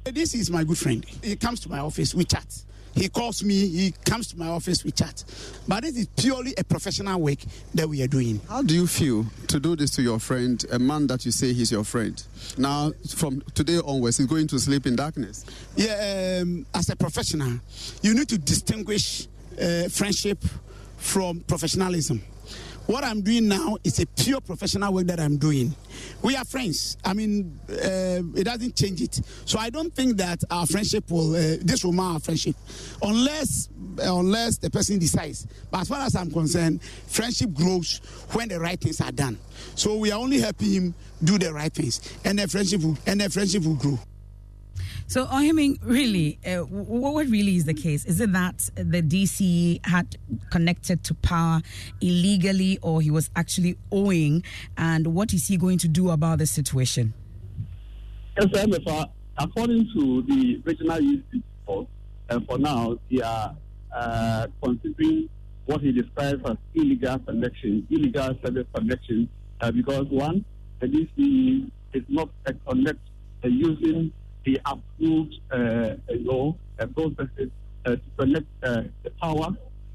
[0.04, 1.04] This is my good friend.
[1.22, 2.64] He comes to my office, we chat.
[2.94, 5.24] He calls me, he comes to my office, we chat.
[5.66, 7.38] But this is purely a professional work
[7.74, 8.40] that we are doing.
[8.48, 11.52] How do you feel to do this to your friend, a man that you say
[11.52, 12.22] he's your friend?
[12.58, 15.44] Now, from today onwards, he's going to sleep in darkness.
[15.76, 17.60] Yeah, um, as a professional,
[18.02, 19.26] you need to distinguish
[19.60, 20.44] uh, friendship
[20.96, 22.22] from professionalism.
[22.86, 25.74] What I'm doing now is a pure professional work that I'm doing.
[26.20, 26.96] We are friends.
[27.04, 29.20] I mean, uh, it doesn't change it.
[29.44, 32.56] So I don't think that our friendship will, uh, this will mar our friendship,
[33.02, 33.68] unless
[33.98, 35.46] unless the person decides.
[35.70, 38.00] But as far as I'm concerned, friendship grows
[38.32, 39.38] when the right things are done.
[39.74, 43.20] So we are only helping him do the right things, and the friendship will, and
[43.20, 43.98] the friendship will grow.
[45.12, 48.06] So, mean, really, uh, what really is the case?
[48.06, 50.16] Is it that the DC had
[50.50, 51.60] connected to power
[52.00, 54.42] illegally, or he was actually owing?
[54.78, 57.12] And what is he going to do about the situation?
[58.40, 58.46] Yes,
[59.36, 61.88] according to the regional youth report,
[62.30, 63.54] uh, for now, they are
[63.94, 65.28] uh, considering
[65.66, 69.28] what he describes as illegal connection, illegal service connection,
[69.60, 70.42] uh, because one,
[70.80, 74.10] the DC is not a uh, using
[74.44, 75.94] the approved, uh,
[76.78, 77.50] uh, processes
[77.86, 79.48] uh, to connect uh, the power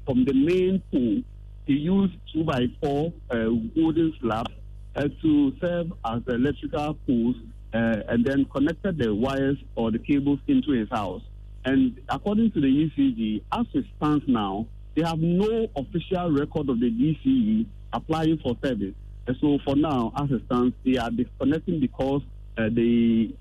[0.06, 1.22] from the main pool.
[1.66, 4.52] He used two by four wooden slabs
[4.96, 7.36] to serve as electrical poles,
[7.72, 11.22] and then connected the wires or the cables into his house.
[11.64, 16.80] And according to the ECG, as it stands now, they have no official record of
[16.80, 18.94] the DCE applying for service.
[19.26, 22.22] And so for now, as it stands, they are disconnecting because
[22.56, 23.34] uh, the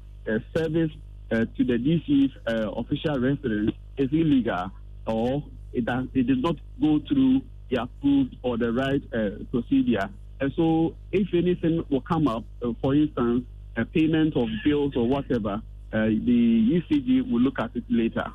[0.55, 0.91] service
[1.31, 4.71] uh, to the DC's uh, official residence is illegal
[5.05, 10.09] or it, does, it did not go through the approved or the right uh, procedure.
[10.39, 15.07] And so, if anything will come up, uh, for instance, a payment of bills or
[15.07, 15.61] whatever,
[15.93, 18.31] uh, the ECG will look at it later.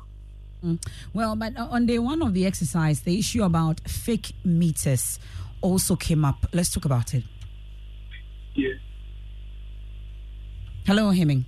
[0.63, 0.85] Mm.
[1.13, 5.19] Well, but on day one of the exercise, the issue about fake meters
[5.61, 6.45] also came up.
[6.53, 7.23] Let's talk about it.
[8.55, 8.77] Yes.
[10.85, 11.45] Hello, Hemming.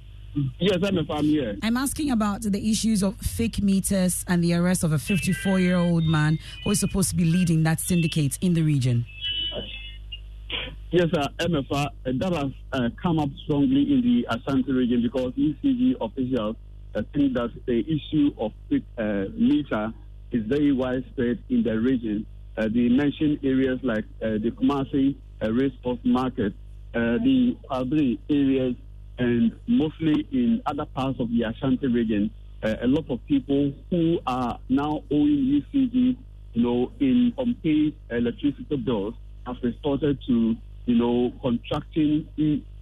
[0.59, 1.57] Yes, I'm, I'm here.
[1.63, 5.77] I'm asking about the issues of fake meters and the arrest of a 54 year
[5.77, 9.05] old man who is supposed to be leading that syndicate in the region.
[10.91, 15.33] Yes, sir, MFA, uh, that has uh, come up strongly in the Ashanti region because
[15.33, 16.55] ECG officials
[16.95, 19.91] uh, think that the issue of fake uh, meter
[20.31, 22.25] is very widespread in the region.
[22.57, 26.53] Uh, they mentioned areas like uh, the Kumasi uh, Racecourse Market,
[26.93, 28.75] the Albury areas,
[29.17, 32.31] and mostly in other parts of the Ashanti region,
[32.63, 36.17] uh, a lot of people who are now owing ECG,
[36.53, 39.13] you know, in unpaid electricity bills
[39.45, 42.27] have resorted to, you know, contracting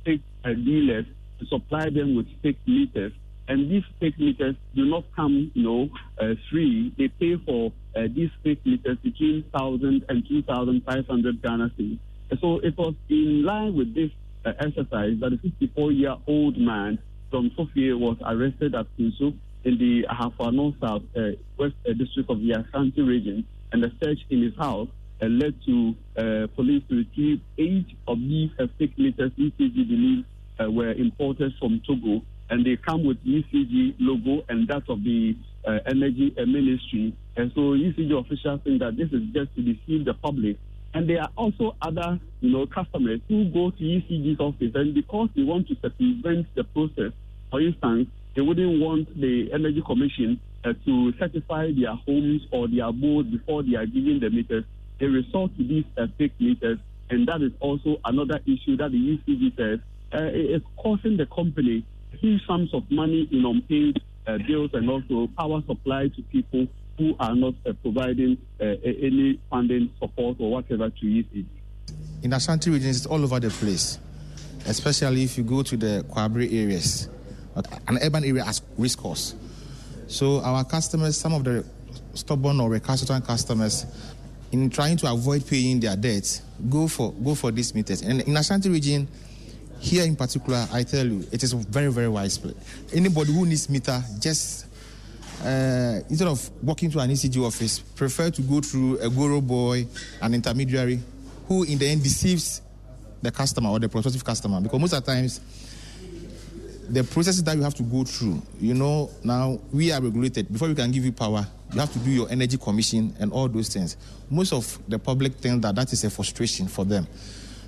[0.06, 1.06] fake uh, dealers
[1.40, 3.12] to supply them with fake meters.
[3.48, 6.94] And these fake meters do not come, you know, uh, free.
[6.98, 12.00] They pay for uh, these fake meters between 1,000 and 2,500 Ghana cedis.
[12.40, 14.10] So it was in line with this
[14.46, 19.78] uh, exercise that a 54 year old man from Sofia was arrested at Kinsu in
[19.78, 24.44] the Ahafo South uh, West uh, District of the Ashanti region, and the search in
[24.44, 24.88] his house
[25.22, 30.26] uh, led to uh, police to retrieve eight of these uh, fake meters ECG believes
[30.60, 35.36] were imported from Togo, and they come with ECG logo and that of the
[35.86, 37.14] Energy Ministry.
[37.36, 40.58] And so ECG officials think that this is just to deceive the public
[40.94, 45.30] and there are also other, you know, customers who go to ECG's office, and because
[45.36, 47.12] they want to circumvent the process,
[47.50, 52.92] for instance, they wouldn't want the Energy Commission uh, to certify their homes or their
[52.92, 54.66] boards before they are giving the meters.
[55.00, 56.80] They resort to these uh, fake meters,
[57.10, 59.80] and that is also another issue that the ECG says
[60.14, 61.86] uh, is causing the company
[62.24, 67.16] huge sums of money in unpaid uh, bills and also power supply to people who
[67.20, 71.46] are not uh, providing uh, any funding support or whatever to ECG.
[72.22, 74.00] In Ashanti regions, it's all over the place,
[74.66, 77.10] especially if you go to the Kwabre areas,
[77.88, 79.36] an urban area as risk course.
[80.08, 81.66] So our customers, some of the
[82.14, 83.86] stubborn or recalcitrant customers,
[84.52, 88.02] in trying to avoid paying their debts, go for go for these meters.
[88.04, 89.08] And in Ashanti region,
[89.80, 92.56] here in particular, I tell you, it is very very widespread.
[92.94, 94.68] Anybody who needs meter, just
[95.42, 99.86] uh, instead of walking to an ECG office, prefer to go through a guru boy,
[100.22, 101.00] an intermediary,
[101.48, 102.62] who in the end deceives
[103.22, 104.62] the customer or the prospective customer.
[104.62, 105.42] Because most of the times,
[106.90, 110.52] the processes that you have to go through, you know, now we are regulated.
[110.52, 113.48] Before we can give you power, you have to do your energy commission and all
[113.48, 113.98] those things.
[114.30, 117.08] Most of the public think that that is a frustration for them.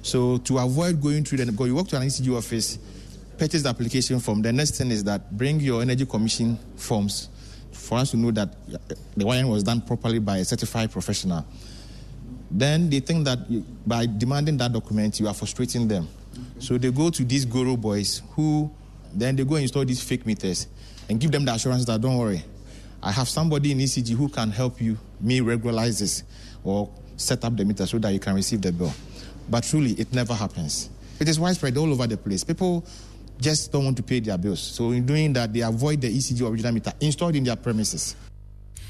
[0.02, 2.78] So to avoid going through the, go, you walk to an ECG office,
[3.38, 4.42] purchase the application form.
[4.42, 7.30] The next thing is that bring your energy commission forms
[7.76, 8.50] for us to know that
[9.16, 11.46] the wiring was done properly by a certified professional.
[12.50, 13.40] Then they think that
[13.88, 16.08] by demanding that document, you are frustrating them.
[16.60, 18.72] So they go to these guru boys who
[19.14, 20.68] then they go and install these fake meters
[21.10, 22.44] and give them the assurance that don't worry,
[23.02, 26.24] I have somebody in ECG who can help you me regularize this
[26.64, 28.94] or set up the meter so that you can receive the bill.
[29.50, 30.90] But truly, it never happens.
[31.20, 32.44] It is widespread all over the place.
[32.44, 32.86] People
[33.40, 34.62] just don't want to pay their bills.
[34.62, 38.16] So in doing that, they avoid the ECG original meter installed in their premises.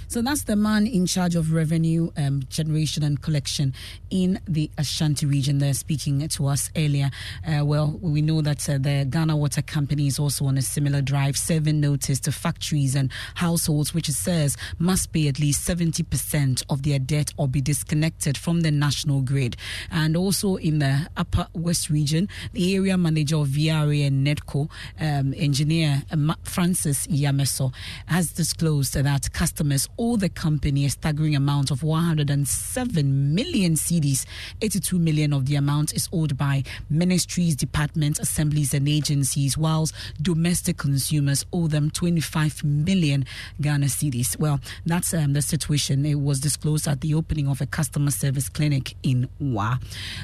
[0.08, 3.74] So that's the man in charge of revenue um, generation and collection
[4.10, 5.58] in the Ashanti region.
[5.58, 7.10] They're speaking to us earlier.
[7.46, 11.02] Uh, well, we know that uh, the Ghana Water Company is also on a similar
[11.02, 16.63] drive, serving notice to factories and households, which it says must pay at least 70%
[16.70, 19.58] of their debt or be disconnected from the national grid.
[19.91, 25.34] And also in the Upper West region, the area manager of VRA and NEDCO, um,
[25.36, 27.74] engineer uh, Francis Yameso,
[28.06, 34.26] has disclosed that customers owe the company a staggering amount of 107 million cedis.
[34.62, 40.78] 82 million of the amount is owed by ministries, departments, assemblies, and agencies, whilst domestic
[40.78, 43.26] consumers owe them 25 million
[43.62, 44.38] Ghana cedis.
[44.38, 46.06] Well, that's um, the situation.
[46.06, 49.78] It was disclosed at the opening of a customer service clinic in Wa.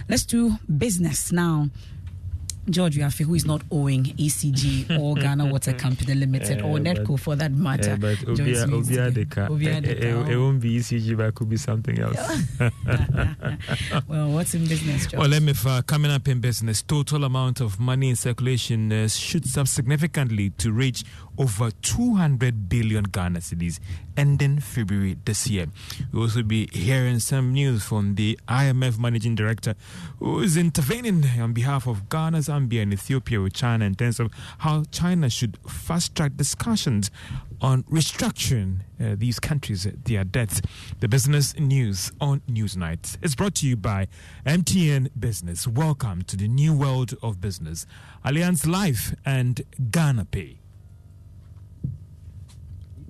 [0.10, 1.70] Let's do business now.
[2.70, 7.36] George Wiafe, who is not owing ECG or Ghana Water Company Limited or NEDCO for
[7.36, 7.98] that matter.
[7.98, 11.58] but Obia, Obia Deka, Obia it, it, it won't be ECG, but it could be
[11.58, 12.18] something else.
[14.08, 15.20] well, what's in business, George?
[15.20, 19.08] Well, let me uh, coming up in business, total amount of money in circulation uh,
[19.08, 21.04] shoots up significantly to reach
[21.38, 23.80] over 200 billion Ghana cedis
[24.18, 25.68] ending February this year.
[26.12, 29.76] We'll also be hearing some news from the IMF managing director
[30.20, 34.30] who is intervening on behalf of Ghana, Zambia, and Ethiopia with China in terms of
[34.60, 37.10] how China should fast track discussions
[37.62, 40.62] on restructuring uh, these countries, their debts.
[41.00, 44.08] The business news on Newsnight is brought to you by
[44.46, 45.66] MTN Business.
[45.66, 47.86] Welcome to the new world of business.
[48.26, 50.61] Alliance Life and Ghana Pay.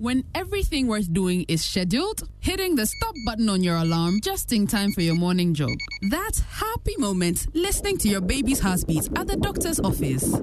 [0.02, 4.66] When everything worth doing is scheduled, hitting the stop button on your alarm just in
[4.66, 5.78] time for your morning jog.
[6.10, 10.34] That happy moment listening to your baby's heartbeat at the doctor's office.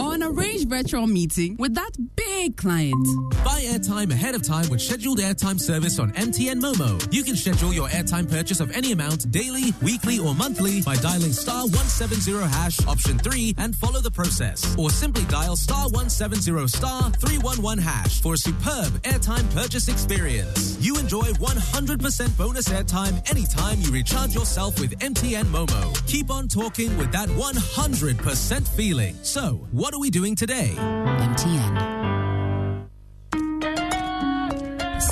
[0.00, 3.06] Or an arranged virtual meeting with that big client.
[3.44, 6.98] Buy airtime ahead of time with scheduled airtime service on MTN Momo.
[7.12, 11.32] You can schedule your airtime purchase of any amount daily, weekly, or monthly by dialing
[11.32, 14.76] star 170 hash option 3 and follow the process.
[14.76, 20.78] Or simply dial star 170 star 311 hash for a superb airtime purchase experience.
[20.80, 26.06] You enjoy 100% bonus airtime anytime you recharge yourself with MTN Momo.
[26.06, 29.16] Keep on talking with that 100% feeling.
[29.22, 30.72] So, what are we doing today?
[30.76, 31.93] MTN.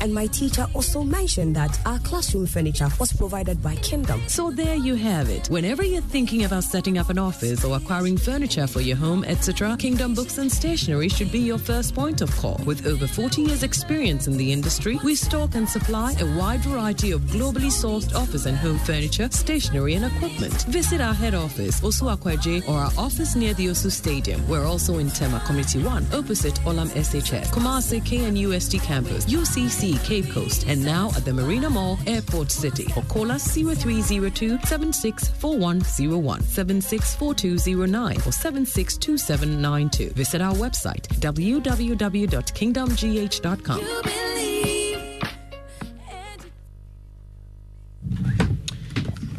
[0.00, 4.20] and my teacher also mentioned that our classroom furniture was provided by Kingdom.
[4.28, 5.48] So there you have it.
[5.48, 9.76] Whenever you're thinking about setting up an office or acquiring furniture for your home, etc.,
[9.78, 12.60] Kingdom Books and Stationery should be your first point of call.
[12.64, 17.12] With over 40 years' experience in the industry, we stock and supply a wide variety
[17.12, 20.62] of globally sourced office and home furniture, stationery, and equipment.
[20.64, 24.46] Visit our head office, Osu Akwaje, or our office near the Osu Stadium.
[24.48, 30.64] We're also in Tema Community 1, opposite Olam SHS, Kumasi KNUST campus, UCC Cape Coast,
[30.66, 32.92] and now at the Marina Mall, Airport City.
[32.96, 40.10] Or call us 0302 764101, 764209, or 762792.
[40.10, 44.18] Visit our website www.kingdomgh.com.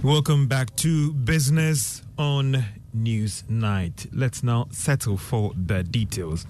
[0.02, 2.64] Welcome back to Business on
[2.94, 4.06] News Night.
[4.14, 6.46] Let's now settle for the details.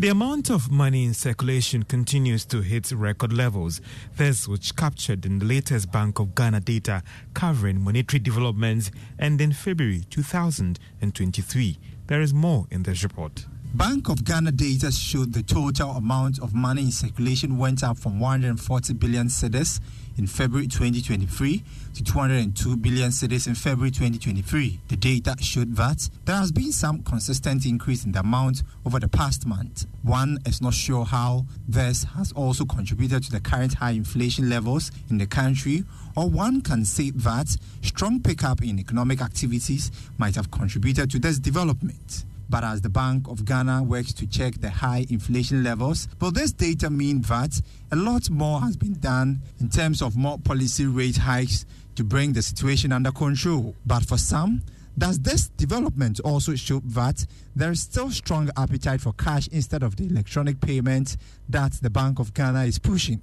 [0.00, 3.82] The amount of money in circulation continues to hit record levels.
[4.16, 7.02] This was captured in the latest Bank of Ghana data
[7.34, 11.78] covering monetary developments ending February 2023.
[12.06, 13.44] There is more in this report.
[13.74, 18.18] Bank of Ghana data showed the total amount of money in circulation went up from
[18.18, 19.80] 140 billion cedis
[20.20, 21.64] in February 2023
[21.94, 24.78] to 202 billion cedis in February 2023.
[24.88, 29.08] The data showed that there has been some consistent increase in the amount over the
[29.08, 29.86] past month.
[30.02, 34.92] One is not sure how this has also contributed to the current high inflation levels
[35.08, 40.50] in the country, or one can say that strong pickup in economic activities might have
[40.50, 42.26] contributed to this development.
[42.50, 46.50] But as the Bank of Ghana works to check the high inflation levels, will this
[46.50, 47.60] data mean that
[47.92, 52.32] a lot more has been done in terms of more policy rate hikes to bring
[52.32, 53.76] the situation under control?
[53.86, 54.62] But for some,
[54.98, 57.24] does this development also show that
[57.54, 61.16] there is still strong appetite for cash instead of the electronic payment
[61.48, 63.22] that the Bank of Ghana is pushing?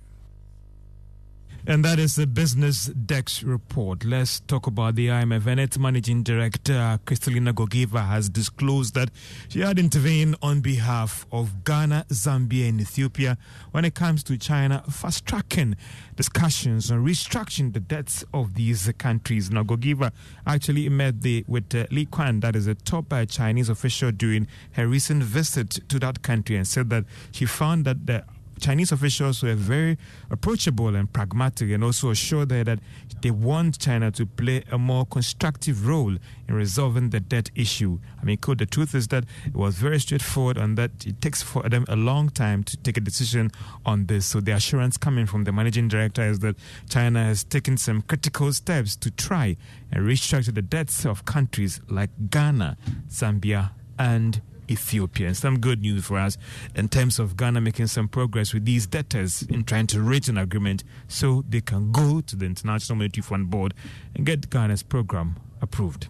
[1.69, 4.05] And that is the Business Dex report.
[4.05, 5.45] Let's talk about the IMF.
[5.47, 9.11] And its managing director, Kristalina Georgieva, has disclosed that
[9.49, 13.37] she had intervened on behalf of Ghana, Zambia, and Ethiopia
[13.71, 15.75] when it comes to China fast tracking
[16.15, 19.51] discussions on restructuring the debts of these countries.
[19.51, 20.13] Now, Georgieva
[20.45, 24.47] actually met the, with uh, Li Qiang, that is a top uh, Chinese official, during
[24.71, 27.03] her recent visit to that country, and said that
[27.33, 28.23] she found that the
[28.59, 29.97] Chinese officials were very
[30.29, 32.79] approachable and pragmatic and also assured her that
[33.21, 36.15] they want China to play a more constructive role
[36.47, 37.99] in resolving the debt issue.
[38.21, 41.41] I mean, quote, the truth is that it was very straightforward and that it takes
[41.41, 43.51] for them a long time to take a decision
[43.85, 44.25] on this.
[44.25, 46.55] So the assurance coming from the managing director is that
[46.89, 49.57] China has taken some critical steps to try
[49.91, 52.77] and restructure the debts of countries like Ghana,
[53.09, 55.27] Zambia, and Ethiopia.
[55.27, 56.37] And some good news for us
[56.75, 60.37] in terms of Ghana making some progress with these debtors in trying to reach an
[60.37, 63.73] agreement so they can go to the International Monetary Fund Board
[64.15, 66.07] and get Ghana's program approved.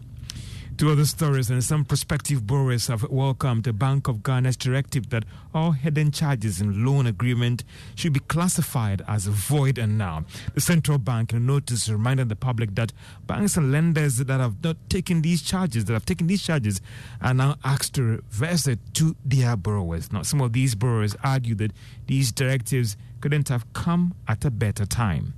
[0.78, 5.26] Two other stories and some prospective borrowers have welcomed the Bank of Ghana's directive that
[5.52, 7.64] all hidden charges in loan agreement
[7.96, 10.26] should be classified as void and null.
[10.54, 12.94] The central bank in a notice reminded the public that
[13.26, 16.80] banks and lenders that have not taken these charges, that have taken these charges,
[17.22, 20.12] are now asked to reverse it to their borrowers.
[20.14, 21.72] Now, some of these borrowers argue that
[22.06, 25.34] these directives couldn't have come at a better time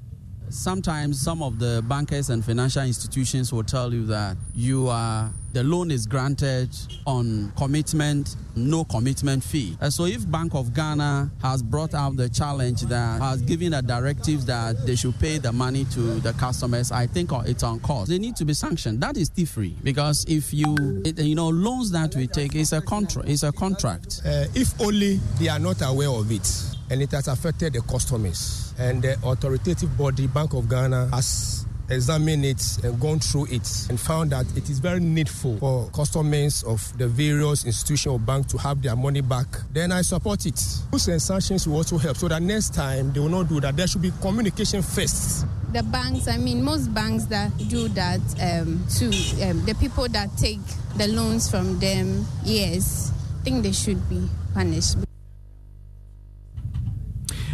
[0.50, 5.64] sometimes some of the bankers and financial institutions will tell you that you are the
[5.64, 6.70] loan is granted
[7.08, 9.76] on commitment no commitment fee.
[9.82, 13.82] And so if bank of ghana has brought out the challenge that has given a
[13.82, 18.10] directive that they should pay the money to the customers i think it's on cost.
[18.10, 19.02] They need to be sanctioned.
[19.02, 20.76] That is free because if you
[21.06, 24.22] it, you know loans that we take is a contract it's a contract.
[24.26, 26.48] Uh, if only they are not aware of it
[26.90, 28.74] and it has affected the customers.
[28.78, 34.00] And the authoritative body, Bank of Ghana, has examined it and gone through it and
[34.00, 38.82] found that it is very needful for customers of the various institutional banks to have
[38.82, 40.62] their money back, then I support it.
[40.92, 43.76] Rules and sanctions will also help so that next time they will not do that.
[43.76, 45.46] There should be communication first.
[45.74, 49.06] The banks, I mean, most banks that do that um, to
[49.50, 50.60] um, the people that take
[50.98, 55.09] the loans from them, yes, I think they should be punished.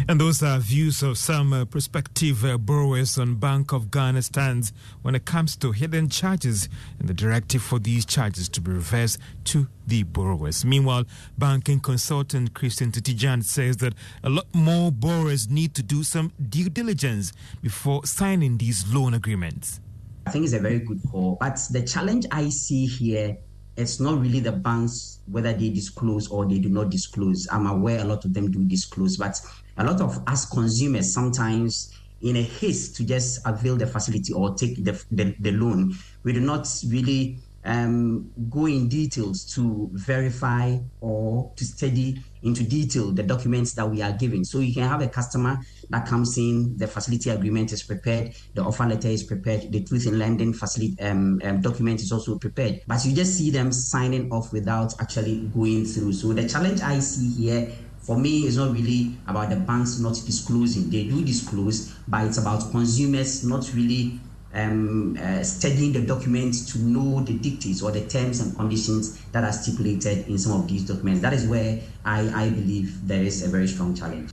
[0.08, 4.72] And those are views of some uh, prospective uh, borrowers on Bank of Ghana stands
[5.02, 6.68] when it comes to hidden charges
[7.00, 10.64] and the directive for these charges to be reversed to the borrowers.
[10.64, 16.32] Meanwhile, banking consultant Christian Titijan says that a lot more borrowers need to do some
[16.50, 19.80] due diligence before signing these loan agreements.
[20.24, 23.38] I think it's a very good call, but the challenge I see here
[23.76, 27.46] it's not really the banks whether they disclose or they do not disclose.
[27.52, 29.38] I'm aware a lot of them do disclose, but
[29.78, 34.54] a lot of us consumers sometimes in a haste to just avail the facility or
[34.54, 40.78] take the, the, the loan, we do not really um, go in details to verify
[41.00, 44.44] or to study into detail the documents that we are giving.
[44.44, 45.58] So you can have a customer
[45.90, 50.06] that comes in, the facility agreement is prepared, the offer letter is prepared, the truth
[50.06, 52.82] in lending facility um, um, document is also prepared.
[52.86, 56.12] But you just see them signing off without actually going through.
[56.12, 57.72] So the challenge I see here
[58.06, 60.88] for me it's not really about the banks not disclosing.
[60.90, 64.20] They do disclose but it's about consumers not really
[64.54, 69.44] um, uh, studying the documents to know the dictates or the terms and conditions that
[69.44, 71.20] are stipulated in some of these documents.
[71.20, 74.30] That is where i, I believe there is a very strong challenge.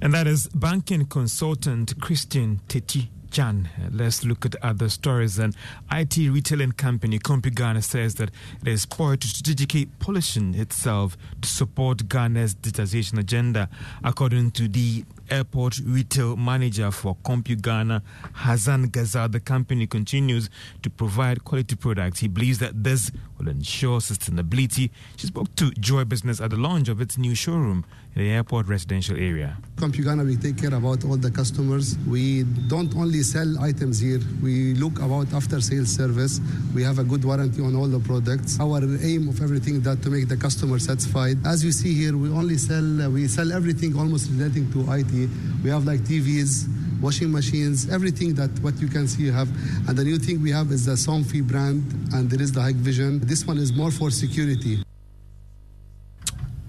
[0.00, 5.38] And that is banking consultant christian teti Jan, let's look at other stories.
[5.38, 5.52] An
[5.92, 8.30] IT retailing company, CompuGhana, says that
[8.62, 13.68] it is poised to strategically position itself to support Ghana's digitization agenda.
[14.02, 18.02] According to the airport retail manager for CompuGhana,
[18.32, 20.48] Hassan Ghazal, the company continues
[20.82, 22.20] to provide quality products.
[22.20, 24.90] He believes that this will ensure sustainability.
[25.16, 27.84] She spoke to Joy Business at the launch of its new showroom
[28.18, 29.56] the airport residential area.
[29.76, 31.96] CompuGhana, we take care about all the customers.
[32.04, 36.40] We don't only sell items here, we look about after sales service.
[36.74, 38.58] We have a good warranty on all the products.
[38.58, 41.36] Our aim of everything that to make the customer satisfied.
[41.46, 45.14] As you see here, we only sell, uh, we sell everything almost relating to IT.
[45.62, 46.66] We have like TVs,
[47.00, 49.48] washing machines, everything that what you can see you have.
[49.86, 53.20] And the new thing we have is the Somfy brand, and there is the Hikvision.
[53.22, 54.82] This one is more for security.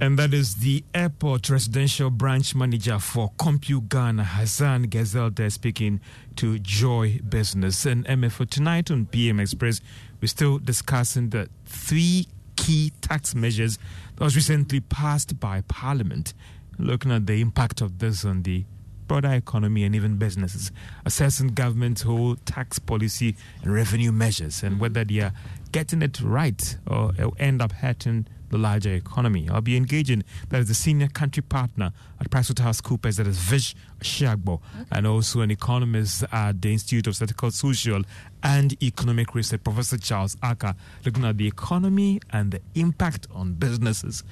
[0.01, 5.99] And that is the airport residential branch manager for CompuGhana, Hassan Gazelda, speaking
[6.37, 7.85] to Joy Business.
[7.85, 9.81] And MF for tonight on PM Express,
[10.21, 13.77] we're still discussing the three key tax measures
[14.15, 16.33] that was recently passed by Parliament,
[16.77, 18.63] looking at the impact of this on the
[19.09, 20.71] broader economy and even businesses,
[21.05, 25.33] assessing government's whole tax policy and revenue measures and whether they are
[25.73, 29.47] getting it right or end up hurting the larger economy.
[29.49, 34.59] I'll be engaging that is the senior country partner at PricewaterhouseCoopers, that is Vish Ashiagbor,
[34.79, 34.85] okay.
[34.91, 38.01] and also an economist at the Institute of Statistical Social
[38.43, 40.75] and Economic Research, Professor Charles Ackah,
[41.05, 44.23] looking at the economy and the impact on businesses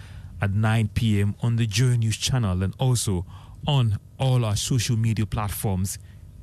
[0.42, 1.36] at 9 p.m.
[1.42, 3.26] on the Joy News channel and also
[3.66, 5.98] on all our social media platforms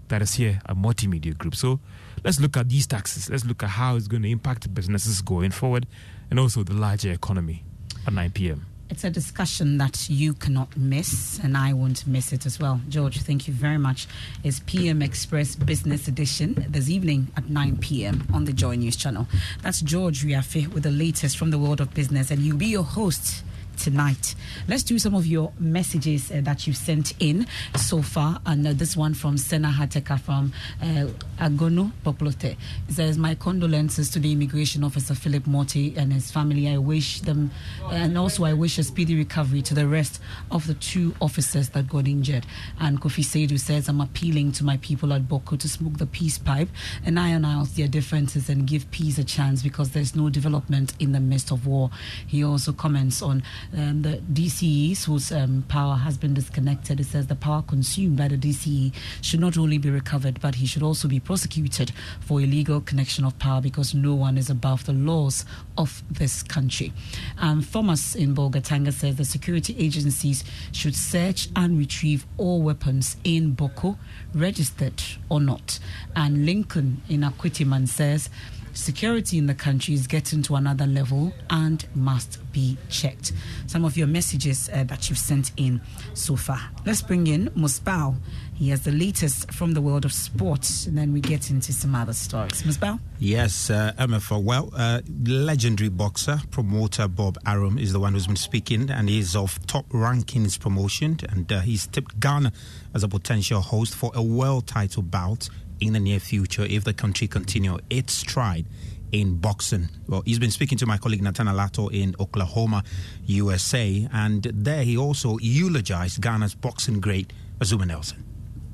[0.09, 1.55] that is here at Multimedia Group.
[1.55, 1.81] So
[2.25, 3.31] let's look at these taxes.
[3.31, 5.87] Let's look at how it's going to impact businesses going forward
[6.31, 7.65] and also the larger economy
[8.07, 8.67] at 9 p.m.
[8.91, 12.81] It's a discussion that you cannot miss, and I won't miss it as well.
[12.89, 14.07] George, thank you very much.
[14.45, 18.29] It's PM Express Business Edition this evening at 9 p.m.
[18.33, 19.27] on the Joy News channel.
[19.63, 22.85] That's George Wiafe with the latest from the world of business, and you'll be your
[22.85, 23.43] host
[23.77, 24.35] tonight.
[24.69, 27.47] Let's do some of your messages uh, that you've sent in
[27.77, 28.41] so far.
[28.47, 30.53] And uh, this one from Sena Hateka from
[30.83, 31.07] uh,
[31.39, 32.57] Agono Poplote.
[32.89, 36.69] It says, My condolences to the immigration officer Philip Morty and his family.
[36.69, 37.51] I wish them,
[37.91, 40.21] and also I wish a speedy recovery to the rest
[40.51, 42.47] of the two officers that got injured.
[42.81, 46.39] And Kofi Seidu says, I'm appealing to my people at Bawku to smoke the peace
[46.39, 46.69] pipe
[47.05, 51.13] and iron out their differences and give peace a chance because there's no development in
[51.13, 51.91] the midst of war.
[52.27, 53.43] He also comments on
[53.77, 57.01] um, the DCEs whose um, power has been disconnected.
[57.01, 58.93] It says the power consumed by the DCE
[59.23, 63.39] should not only be recovered, but he should also be prosecuted for illegal connection of
[63.39, 65.45] power because no one is above the laws
[65.79, 66.93] of this country.
[67.39, 73.55] And Thomas in Bolgatanga says the security agencies should search and retrieve all weapons in
[73.55, 73.97] Bawku,
[74.35, 75.79] registered or not.
[76.17, 78.31] And Lincoln in Akwitiman says
[78.75, 83.33] security in the country is getting to another level and must be checked.
[83.67, 85.81] Some of your messages uh, that you've sent in
[86.15, 86.61] so far.
[86.85, 88.17] Let's bring in Musbao.
[88.55, 91.95] He has the latest from the world of sports, and then we get into some
[91.95, 92.63] other stories.
[92.63, 93.01] Musbao?
[93.19, 94.41] Yes, uh, Emefa.
[94.41, 99.35] Well, uh, legendary boxer, promoter Bob Arum is the one who's been speaking, and he's
[99.35, 102.53] of top rankings promotion, and uh, he's tipped Ghana
[102.95, 105.49] as a potential host for a world title bout
[105.81, 108.67] in the near future if the country continue its stride
[109.13, 109.89] in boxing.
[110.09, 112.83] Well, he's been speaking to my colleague Nathan Alato in Oklahoma,
[113.27, 118.25] USA, and there he also eulogized Ghana's boxing great Azumah Nelson.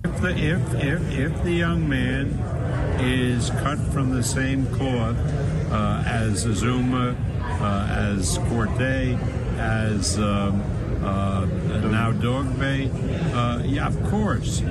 [0.05, 2.29] If the, if, if, if the young man
[3.01, 5.17] is cut from the same cloth
[5.71, 7.15] uh, as Azumah,
[7.61, 9.19] uh, as Corte,
[9.59, 10.63] as um,
[11.05, 12.91] uh, now Dogbe,
[13.35, 14.63] uh, yeah, of course.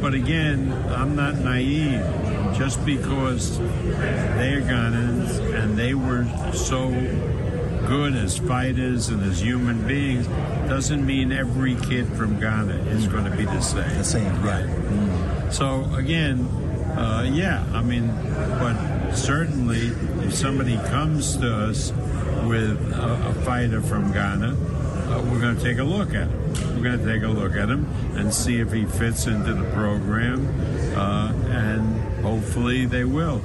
[0.00, 2.04] But again, I'm not naive.
[2.54, 6.88] Just because they're Ghanaians and they were so
[7.86, 10.26] good as fighters and as human beings
[10.68, 13.98] doesn't mean every kid from Ghana is going to be the same.
[13.98, 14.64] The same, right?
[14.64, 15.52] Mm.
[15.52, 16.40] So again,
[16.96, 18.08] uh, yeah, I mean,
[18.58, 19.88] but certainly
[20.24, 21.92] if somebody comes to us
[22.44, 24.56] with a, a fighter from Ghana,
[25.16, 26.76] uh, we're going to take a look at him.
[26.76, 27.86] We're going to take a look at him
[28.16, 30.46] and see if he fits into the program,
[30.96, 33.40] uh, and hopefully they will.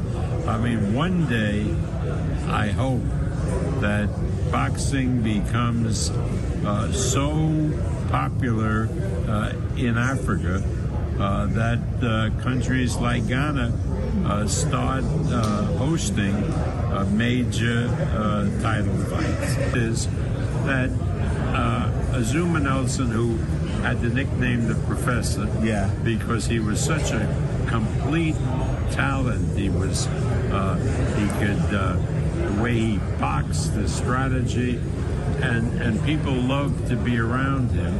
[0.47, 1.73] I mean, one day,
[2.47, 3.01] I hope
[3.81, 4.09] that
[4.51, 7.71] boxing becomes uh, so
[8.09, 8.89] popular
[9.27, 10.63] uh, in Africa
[11.19, 15.03] uh, that uh, countries like Ghana start
[15.77, 16.35] hosting
[17.15, 17.87] major
[18.61, 19.57] title fights.
[19.75, 20.07] Is
[20.65, 20.89] that
[21.51, 23.37] Azumah Nelson, who
[23.81, 28.35] had the nickname the Professor, yeah, because he was such a complete
[28.91, 29.57] talent.
[29.57, 31.99] He was he could the
[32.61, 34.79] way he boxed, the strategy,
[35.41, 37.99] and and people loved to be around him.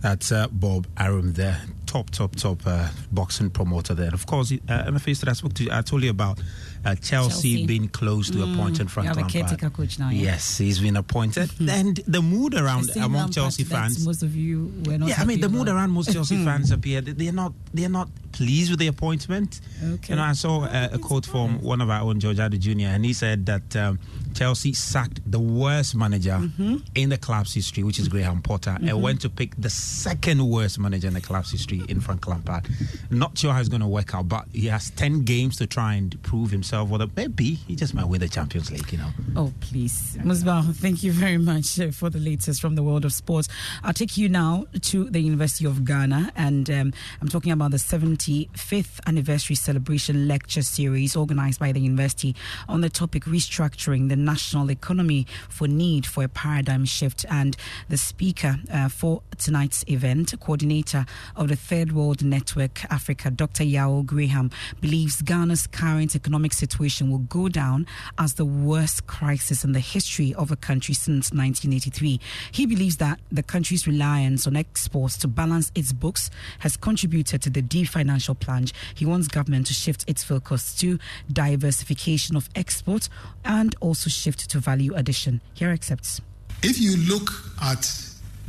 [0.00, 4.04] That's uh, Bob Arum there, top, top, top uh, boxing promoter there.
[4.04, 6.42] And Of course, uh, Emefa that I spoke to, you, I told you about uh,
[6.84, 9.32] Chelsea, Chelsea, being close to mm, appointing Frank Lampard.
[9.32, 10.10] caretaker coach now.
[10.10, 10.22] Yeah?
[10.22, 14.04] Yes, he's been appointed, and the mood around among Lampard, Chelsea fans.
[14.04, 15.08] Most of you were not.
[15.08, 17.00] Yeah, I mean the mood around most Chelsea fans up here.
[17.00, 17.52] They're not.
[17.72, 19.60] They're not pleased with the appointment.
[19.82, 20.12] Okay.
[20.12, 22.88] You know, I saw uh, a quote from one of our own, George Addo Jr.,
[22.88, 24.00] and he said that um,
[24.34, 26.78] Chelsea sacked the worst manager mm-hmm.
[26.96, 28.88] in the club's history, which is Graham Potter, Mm-hmm.
[28.88, 32.66] and went to pick the second worst manager in the club's history in Frank Lampard.
[33.10, 35.94] Not sure how it's going to work out, but he has 10 games to try
[35.94, 36.73] and prove himself.
[36.82, 39.10] Whether maybe he just might win the Champions League, you know.
[39.36, 40.18] Oh, please.
[40.22, 43.48] Musbah, thank you very much uh, for the latest from the world of sports.
[43.84, 47.76] I'll take you now to the University of Ghana, and um, I'm talking about the
[47.76, 52.34] 75th anniversary celebration lecture series organized by the university
[52.68, 57.24] on the topic restructuring the national economy for need for a paradigm shift.
[57.30, 57.56] And
[57.88, 61.06] the speaker uh, for tonight's event, coordinator
[61.36, 63.62] of the Third World Network Africa, Dr.
[63.62, 64.50] Yao Graham,
[64.80, 66.63] believes Ghana's current economic situation
[67.10, 67.86] will go down
[68.18, 72.20] as the worst crisis in the history of a country since 1983.
[72.52, 77.50] He believes that the country's reliance on exports to balance its books has contributed to
[77.50, 78.72] the deep financial plunge.
[78.94, 80.98] He wants government to shift its focus to
[81.32, 83.08] diversification of exports
[83.44, 85.40] and also shift to value addition.
[85.54, 86.20] Here accepts.
[86.62, 87.30] If you look
[87.62, 87.82] at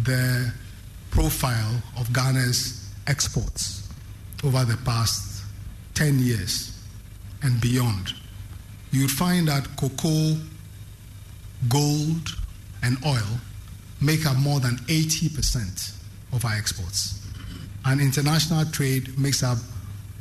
[0.01, 0.53] the
[1.11, 3.87] profile of Ghana's exports
[4.43, 5.43] over the past
[5.95, 6.74] 10 years
[7.45, 8.13] and beyond,
[8.91, 10.35] you'd find that cocoa,
[11.69, 12.29] gold,
[12.83, 13.39] and oil
[14.01, 15.95] make up more than 80%
[16.33, 17.25] of our exports.
[17.85, 19.57] And international trade makes up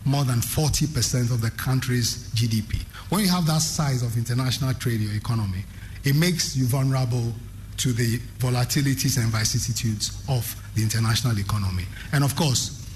[0.04, 2.82] more than 40% of the country's GDP.
[3.08, 5.64] When you have that size of international trade in your economy,
[6.04, 7.32] it makes you vulnerable
[7.78, 11.84] to the volatilities and vicissitudes of the international economy.
[12.12, 12.86] And of course,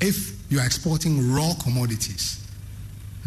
[0.00, 2.45] if you are exporting raw commodities,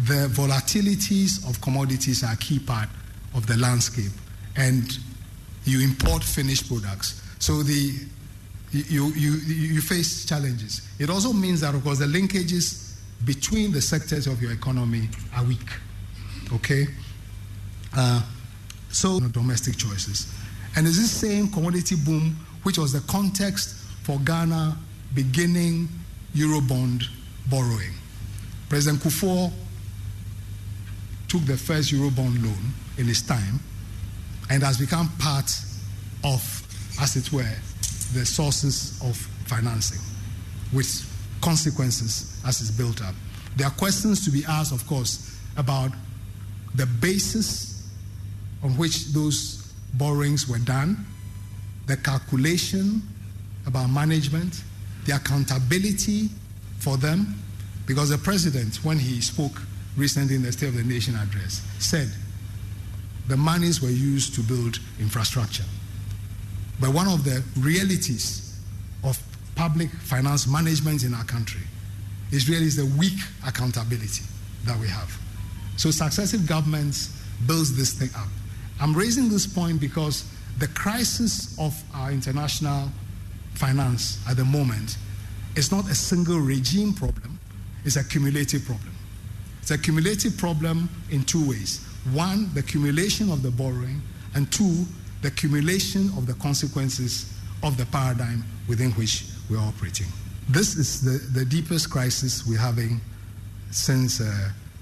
[0.06, 2.88] the volatilities of commodities are a key part
[3.34, 4.12] of the landscape.
[4.56, 4.98] And
[5.64, 7.22] you import finished products.
[7.38, 7.92] So the
[8.72, 10.88] you, you, you face challenges.
[11.00, 12.94] It also means that, of course, the linkages
[13.24, 15.68] between the sectors of your economy are weak.
[16.52, 16.86] Okay?
[17.96, 18.22] Uh,
[18.90, 20.32] so, domestic choices.
[20.76, 23.74] And it's this same commodity boom, which was the context
[24.04, 24.76] for Ghana
[25.14, 25.88] beginning
[26.34, 27.04] Eurobond
[27.50, 27.92] borrowing.
[28.68, 29.52] President Kufuor
[31.30, 33.60] took the first Eurobond loan in his time
[34.50, 35.48] and has become part
[36.24, 36.42] of,
[37.00, 37.54] as it were,
[38.12, 39.16] the sources of
[39.46, 40.00] financing
[40.72, 41.06] with
[41.40, 43.14] consequences as it's built up.
[43.56, 45.92] There are questions to be asked, of course, about
[46.74, 47.88] the basis
[48.64, 51.06] on which those borrowings were done,
[51.86, 53.02] the calculation
[53.66, 54.62] about management,
[55.04, 56.28] the accountability
[56.80, 57.36] for them,
[57.86, 59.60] because the president, when he spoke
[60.00, 62.08] recently in the State of the Nation address, said
[63.28, 65.64] the monies were used to build infrastructure.
[66.80, 68.58] But one of the realities
[69.04, 69.22] of
[69.54, 71.60] public finance management in our country
[72.32, 74.24] is really the weak accountability
[74.64, 75.16] that we have.
[75.76, 78.28] So successive governments builds this thing up.
[78.80, 80.24] I'm raising this point because
[80.58, 82.88] the crisis of our international
[83.54, 84.96] finance at the moment
[85.56, 87.38] is not a single regime problem,
[87.84, 88.89] it's a cumulative problem.
[89.60, 91.86] It's a cumulative problem in two ways.
[92.12, 94.00] One, the accumulation of the borrowing,
[94.34, 94.84] and two,
[95.22, 97.32] the accumulation of the consequences
[97.62, 100.06] of the paradigm within which we're operating.
[100.48, 103.00] This is the, the deepest crisis we're having
[103.70, 104.24] since uh,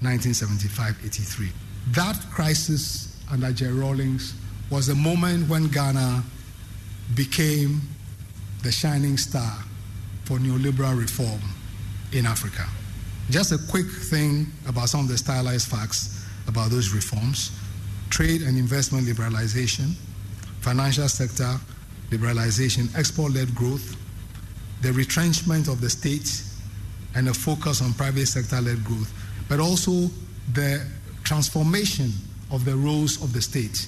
[0.01, 1.49] 1975 83.
[1.91, 4.33] That crisis under Jerry Rawlings
[4.69, 6.23] was the moment when Ghana
[7.15, 7.81] became
[8.63, 9.63] the shining star
[10.23, 11.41] for neoliberal reform
[12.11, 12.67] in Africa.
[13.29, 17.51] Just a quick thing about some of the stylized facts about those reforms.
[18.09, 19.93] Trade and investment liberalization,
[20.61, 21.55] financial sector
[22.09, 23.95] liberalization, export led growth,
[24.81, 26.43] the retrenchment of the state,
[27.15, 29.13] and a focus on private sector led growth,
[29.47, 30.09] but also
[30.53, 30.83] the
[31.23, 32.11] transformation
[32.49, 33.87] of the roles of the state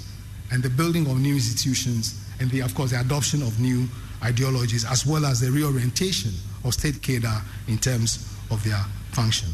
[0.52, 3.88] and the building of new institutions and the, of course the adoption of new
[4.24, 6.32] ideologies as well as the reorientation
[6.64, 7.32] of state cadre
[7.68, 8.78] in terms of their
[9.12, 9.50] function.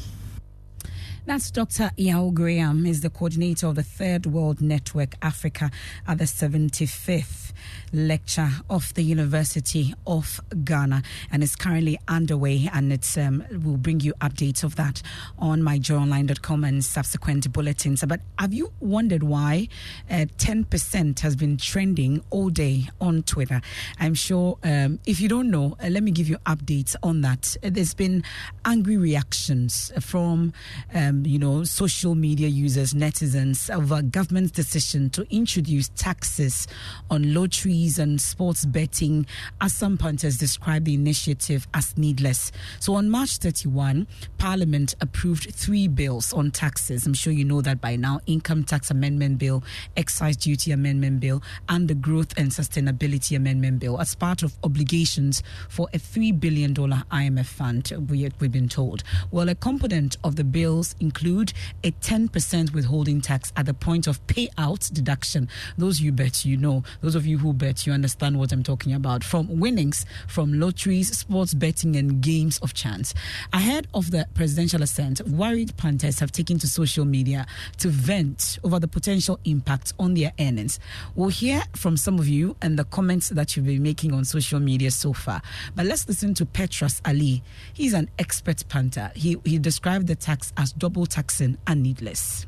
[1.25, 1.91] That's Dr.
[1.97, 5.69] Yao Graham, is the coordinator of the Third World Network Africa
[6.07, 7.46] at the 75th
[7.93, 12.69] lecture of the University of Ghana, and it's currently underway.
[12.73, 15.01] And it's um, we'll bring you updates of that
[15.39, 18.03] on myjoyonline.com and subsequent bulletins.
[18.07, 19.67] But have you wondered why
[20.09, 23.61] uh, 10% has been trending all day on Twitter?
[23.99, 27.55] I'm sure um, if you don't know, uh, let me give you updates on that.
[27.61, 28.23] There's been
[28.65, 30.53] angry reactions from
[30.93, 36.67] um, you know social media users, netizens over government's decision to introduce taxes
[37.09, 37.33] on
[37.77, 39.25] and sports betting,
[39.61, 42.51] as some punters describe the initiative as needless.
[42.79, 44.07] So on March 31,
[44.39, 47.05] Parliament approved three bills on taxes.
[47.05, 49.63] I'm sure you know that by now Income Tax Amendment Bill,
[49.95, 55.43] Excise Duty Amendment Bill, and the Growth and Sustainability Amendment Bill as part of obligations
[55.69, 59.03] for a $3 billion IMF fund, we, we've been told.
[59.29, 61.53] Well, a component of the bills include
[61.83, 65.49] a 10% withholding tax at the point of payout deduction.
[65.77, 68.93] Those you bet you know, those of you who bet you understand what I'm talking
[68.93, 69.23] about.
[69.23, 73.13] From winnings from lotteries, sports betting, and games of chance.
[73.53, 77.45] Ahead of the presidential assent, worried punters have taken to social media
[77.77, 80.79] to vent over the potential impact on their earnings.
[81.15, 84.59] We'll hear from some of you and the comments that you've been making on social
[84.59, 85.41] media so far.
[85.75, 87.43] But let's listen to Petros Ali.
[87.73, 89.11] He's an expert punter.
[89.15, 92.45] He, he described the tax as double taxing and needless.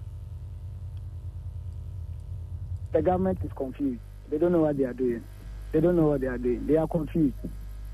[2.91, 4.01] The government is confused.
[4.29, 5.23] They don't know what they are doing.
[5.71, 6.65] They don't know what they are doing.
[6.67, 7.35] They are confused.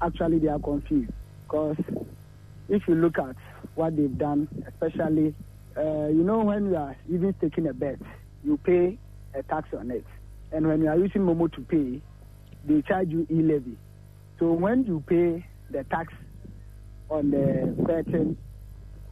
[0.01, 1.11] Actually, they are confused
[1.43, 1.77] because
[2.67, 3.36] if you look at
[3.75, 5.33] what they've done, especially,
[5.77, 7.99] uh, you know, when you are even taking a bet,
[8.43, 8.97] you pay
[9.33, 10.05] a tax on it.
[10.51, 12.01] And when you are using Momo to pay,
[12.67, 13.77] they charge you e-levy.
[14.39, 16.13] So when you pay the tax
[17.09, 18.38] on the betting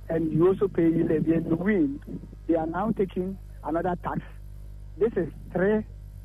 [0.10, 2.00] and you also pay e-levy and you win,
[2.48, 4.20] they are now taking another tax.
[4.98, 5.84] This is three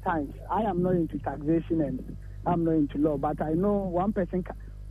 [0.09, 0.35] times.
[0.51, 4.45] I am not into taxation and I'm not into law, but I know one person,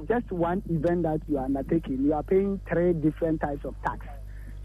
[0.07, 4.05] just one event that you are undertaking, you are paying three different types of tax.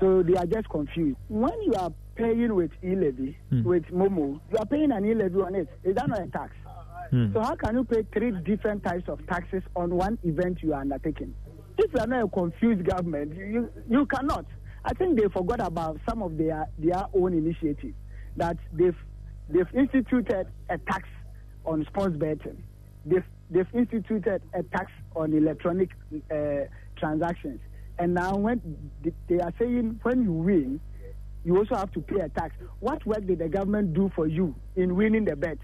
[0.01, 1.17] So they are just confused.
[1.29, 3.63] When you are paying with e-levy, Hmm.
[3.63, 5.69] with Momo, you are paying an e-levy on it.
[5.85, 6.53] Is that not a tax?
[7.11, 7.33] Hmm.
[7.33, 10.81] So how can you pay three different types of taxes on one event you are
[10.81, 11.35] undertaking?
[11.79, 14.45] If you are not a confused government, you, you cannot.
[14.85, 17.95] I think they forgot about some of their their own initiatives
[18.37, 18.97] that they've
[19.53, 21.09] they've instituted a tax
[21.65, 22.63] on sports betting.
[23.05, 25.91] They've they've instituted a tax on electronic
[26.31, 27.61] uh, transactions.
[27.99, 28.91] And now when
[29.29, 30.81] they are saying when you win,
[31.45, 32.55] you also have to pay a tax.
[32.81, 35.59] What work did the government do for you in winning the bet?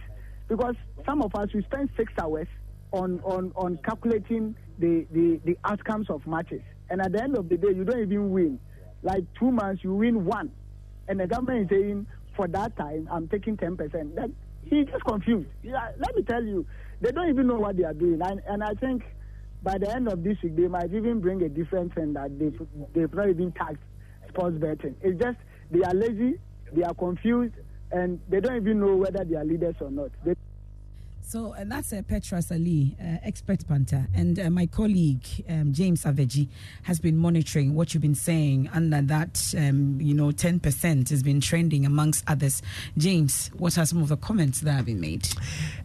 [0.48, 0.74] Because
[1.06, 2.48] some of us we spend six hours
[2.92, 6.62] on on, on calculating the, the, the outcomes of matches.
[6.90, 8.60] And at the end of the day you don't even win.
[9.02, 10.50] Like two months you win one.
[11.08, 12.06] And the government is saying
[12.38, 14.14] for that time I'm taking ten percent.
[14.14, 14.30] That
[14.64, 15.48] he's just confused.
[15.62, 16.64] Yeah, let me tell you,
[17.00, 18.20] they don't even know what they are doing.
[18.22, 19.02] And and I think
[19.62, 22.58] by the end of this week they might even bring a different thing that they've
[22.94, 23.82] they've not even taxed
[24.28, 24.94] sports betting.
[25.02, 25.38] It's just
[25.72, 26.38] they are lazy,
[26.72, 27.54] they are confused,
[27.90, 30.10] and they don't even know whether they are leaders or not.
[30.24, 30.34] They
[31.28, 36.04] So uh, that's uh, Petra Sali, uh, expert punter, and uh, my colleague um, James
[36.04, 36.48] Aveji
[36.84, 41.22] has been monitoring what you've been saying, and that, um, you know ten percent has
[41.22, 42.62] been trending amongst others.
[42.96, 45.28] James, what are some of the comments that have been made?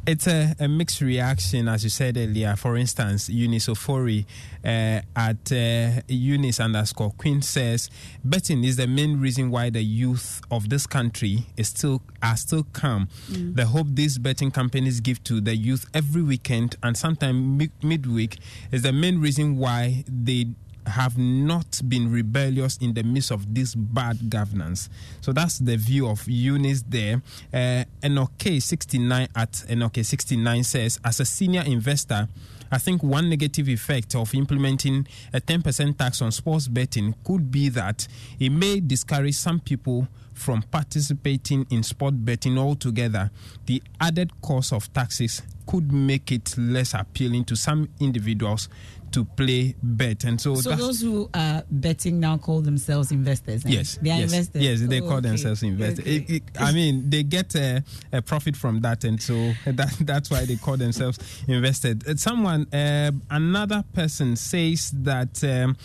[0.07, 2.55] It's a, a mixed reaction, as you said earlier.
[2.55, 4.25] For instance, Eunice Ofori
[4.63, 7.89] uh, at uh, Eunice underscore Queen says,
[8.23, 12.63] betting is the main reason why the youth of this country is still are still
[12.71, 13.09] calm.
[13.29, 13.57] Mm.
[13.57, 18.37] The hope these betting companies give to the youth every weekend and sometimes mid- midweek
[18.71, 20.47] is the main reason why they
[20.85, 24.89] have not been rebellious in the midst of this bad governance.
[25.21, 27.21] So that's the view of Eunice there.
[27.53, 32.27] Uh, NOK 69 at NOK 69 says, as a senior investor,
[32.71, 37.69] I think one negative effect of implementing a 10% tax on sports betting could be
[37.69, 38.07] that
[38.39, 43.31] it may discourage some people from participating in sport betting altogether.
[43.65, 48.67] The added cost of taxes could make it less appealing to some individuals
[49.11, 50.23] to play bet.
[50.23, 53.63] And so, So those who are betting now call themselves investors.
[53.63, 54.61] Yes, they are yes, investors.
[54.63, 54.81] yes.
[54.81, 55.27] They Oh, call okay.
[55.29, 55.99] themselves investors.
[55.99, 56.15] Okay.
[56.15, 60.31] It- it- I mean, they get a, a profit from that, and so that, that's
[60.31, 62.07] why they call themselves invested.
[62.07, 65.77] Uh, Someone, uh, another person says that um,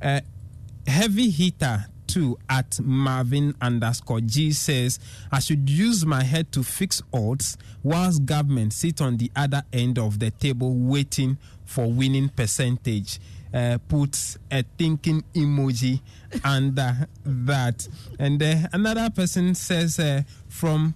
[0.00, 0.20] uh,
[0.86, 1.86] heavy hitter
[2.48, 4.98] at Marvin underscore G says
[5.30, 9.98] I should use my head to fix odds whilst government sit on the other end
[9.98, 13.20] of the table waiting for winning percentage.
[13.54, 16.00] Uh, puts a thinking emoji
[16.44, 17.88] under that.
[18.18, 20.94] And uh, another person says uh, from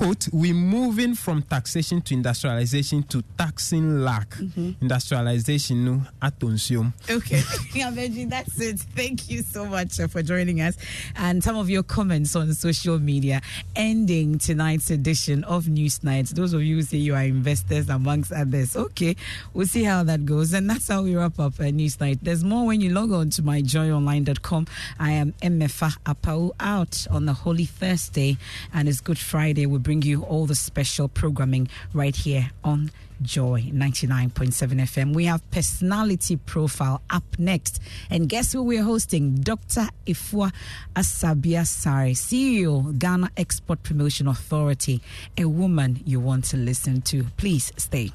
[0.00, 4.34] quote, we're moving from taxation to industrialization to taxing lack.
[4.80, 6.94] Industrialization, no, attention.
[7.10, 7.36] Okay,
[7.84, 8.80] Aveji, that's it.
[8.80, 10.78] Thank you so much uh, for joining us
[11.16, 13.42] and some of your comments on social media.
[13.76, 16.30] Ending tonight's edition of News Nights.
[16.30, 18.76] Those of you who say you are investors, amongst others.
[18.76, 19.16] Okay,
[19.52, 20.54] we'll see how that goes.
[20.54, 22.20] And that's how we wrap up uh, News Night.
[22.22, 24.66] There's more when you log on to myjoyonline.com.
[24.98, 28.38] I am Emefa Apawu out on the Holy Thursday,
[28.72, 29.66] and it's Good Friday.
[29.66, 35.14] We bring you all the special programming right here on Joy 99.7 FM.
[35.16, 37.82] We have personality profile up next.
[38.08, 39.34] And guess who we're hosting?
[39.40, 39.88] Dr.
[40.06, 40.52] Afua
[40.94, 45.02] Asabea Asare, CEO, Ghana Export Promotion Authority,
[45.36, 47.24] a woman you want to listen to.
[47.36, 48.12] Please stay.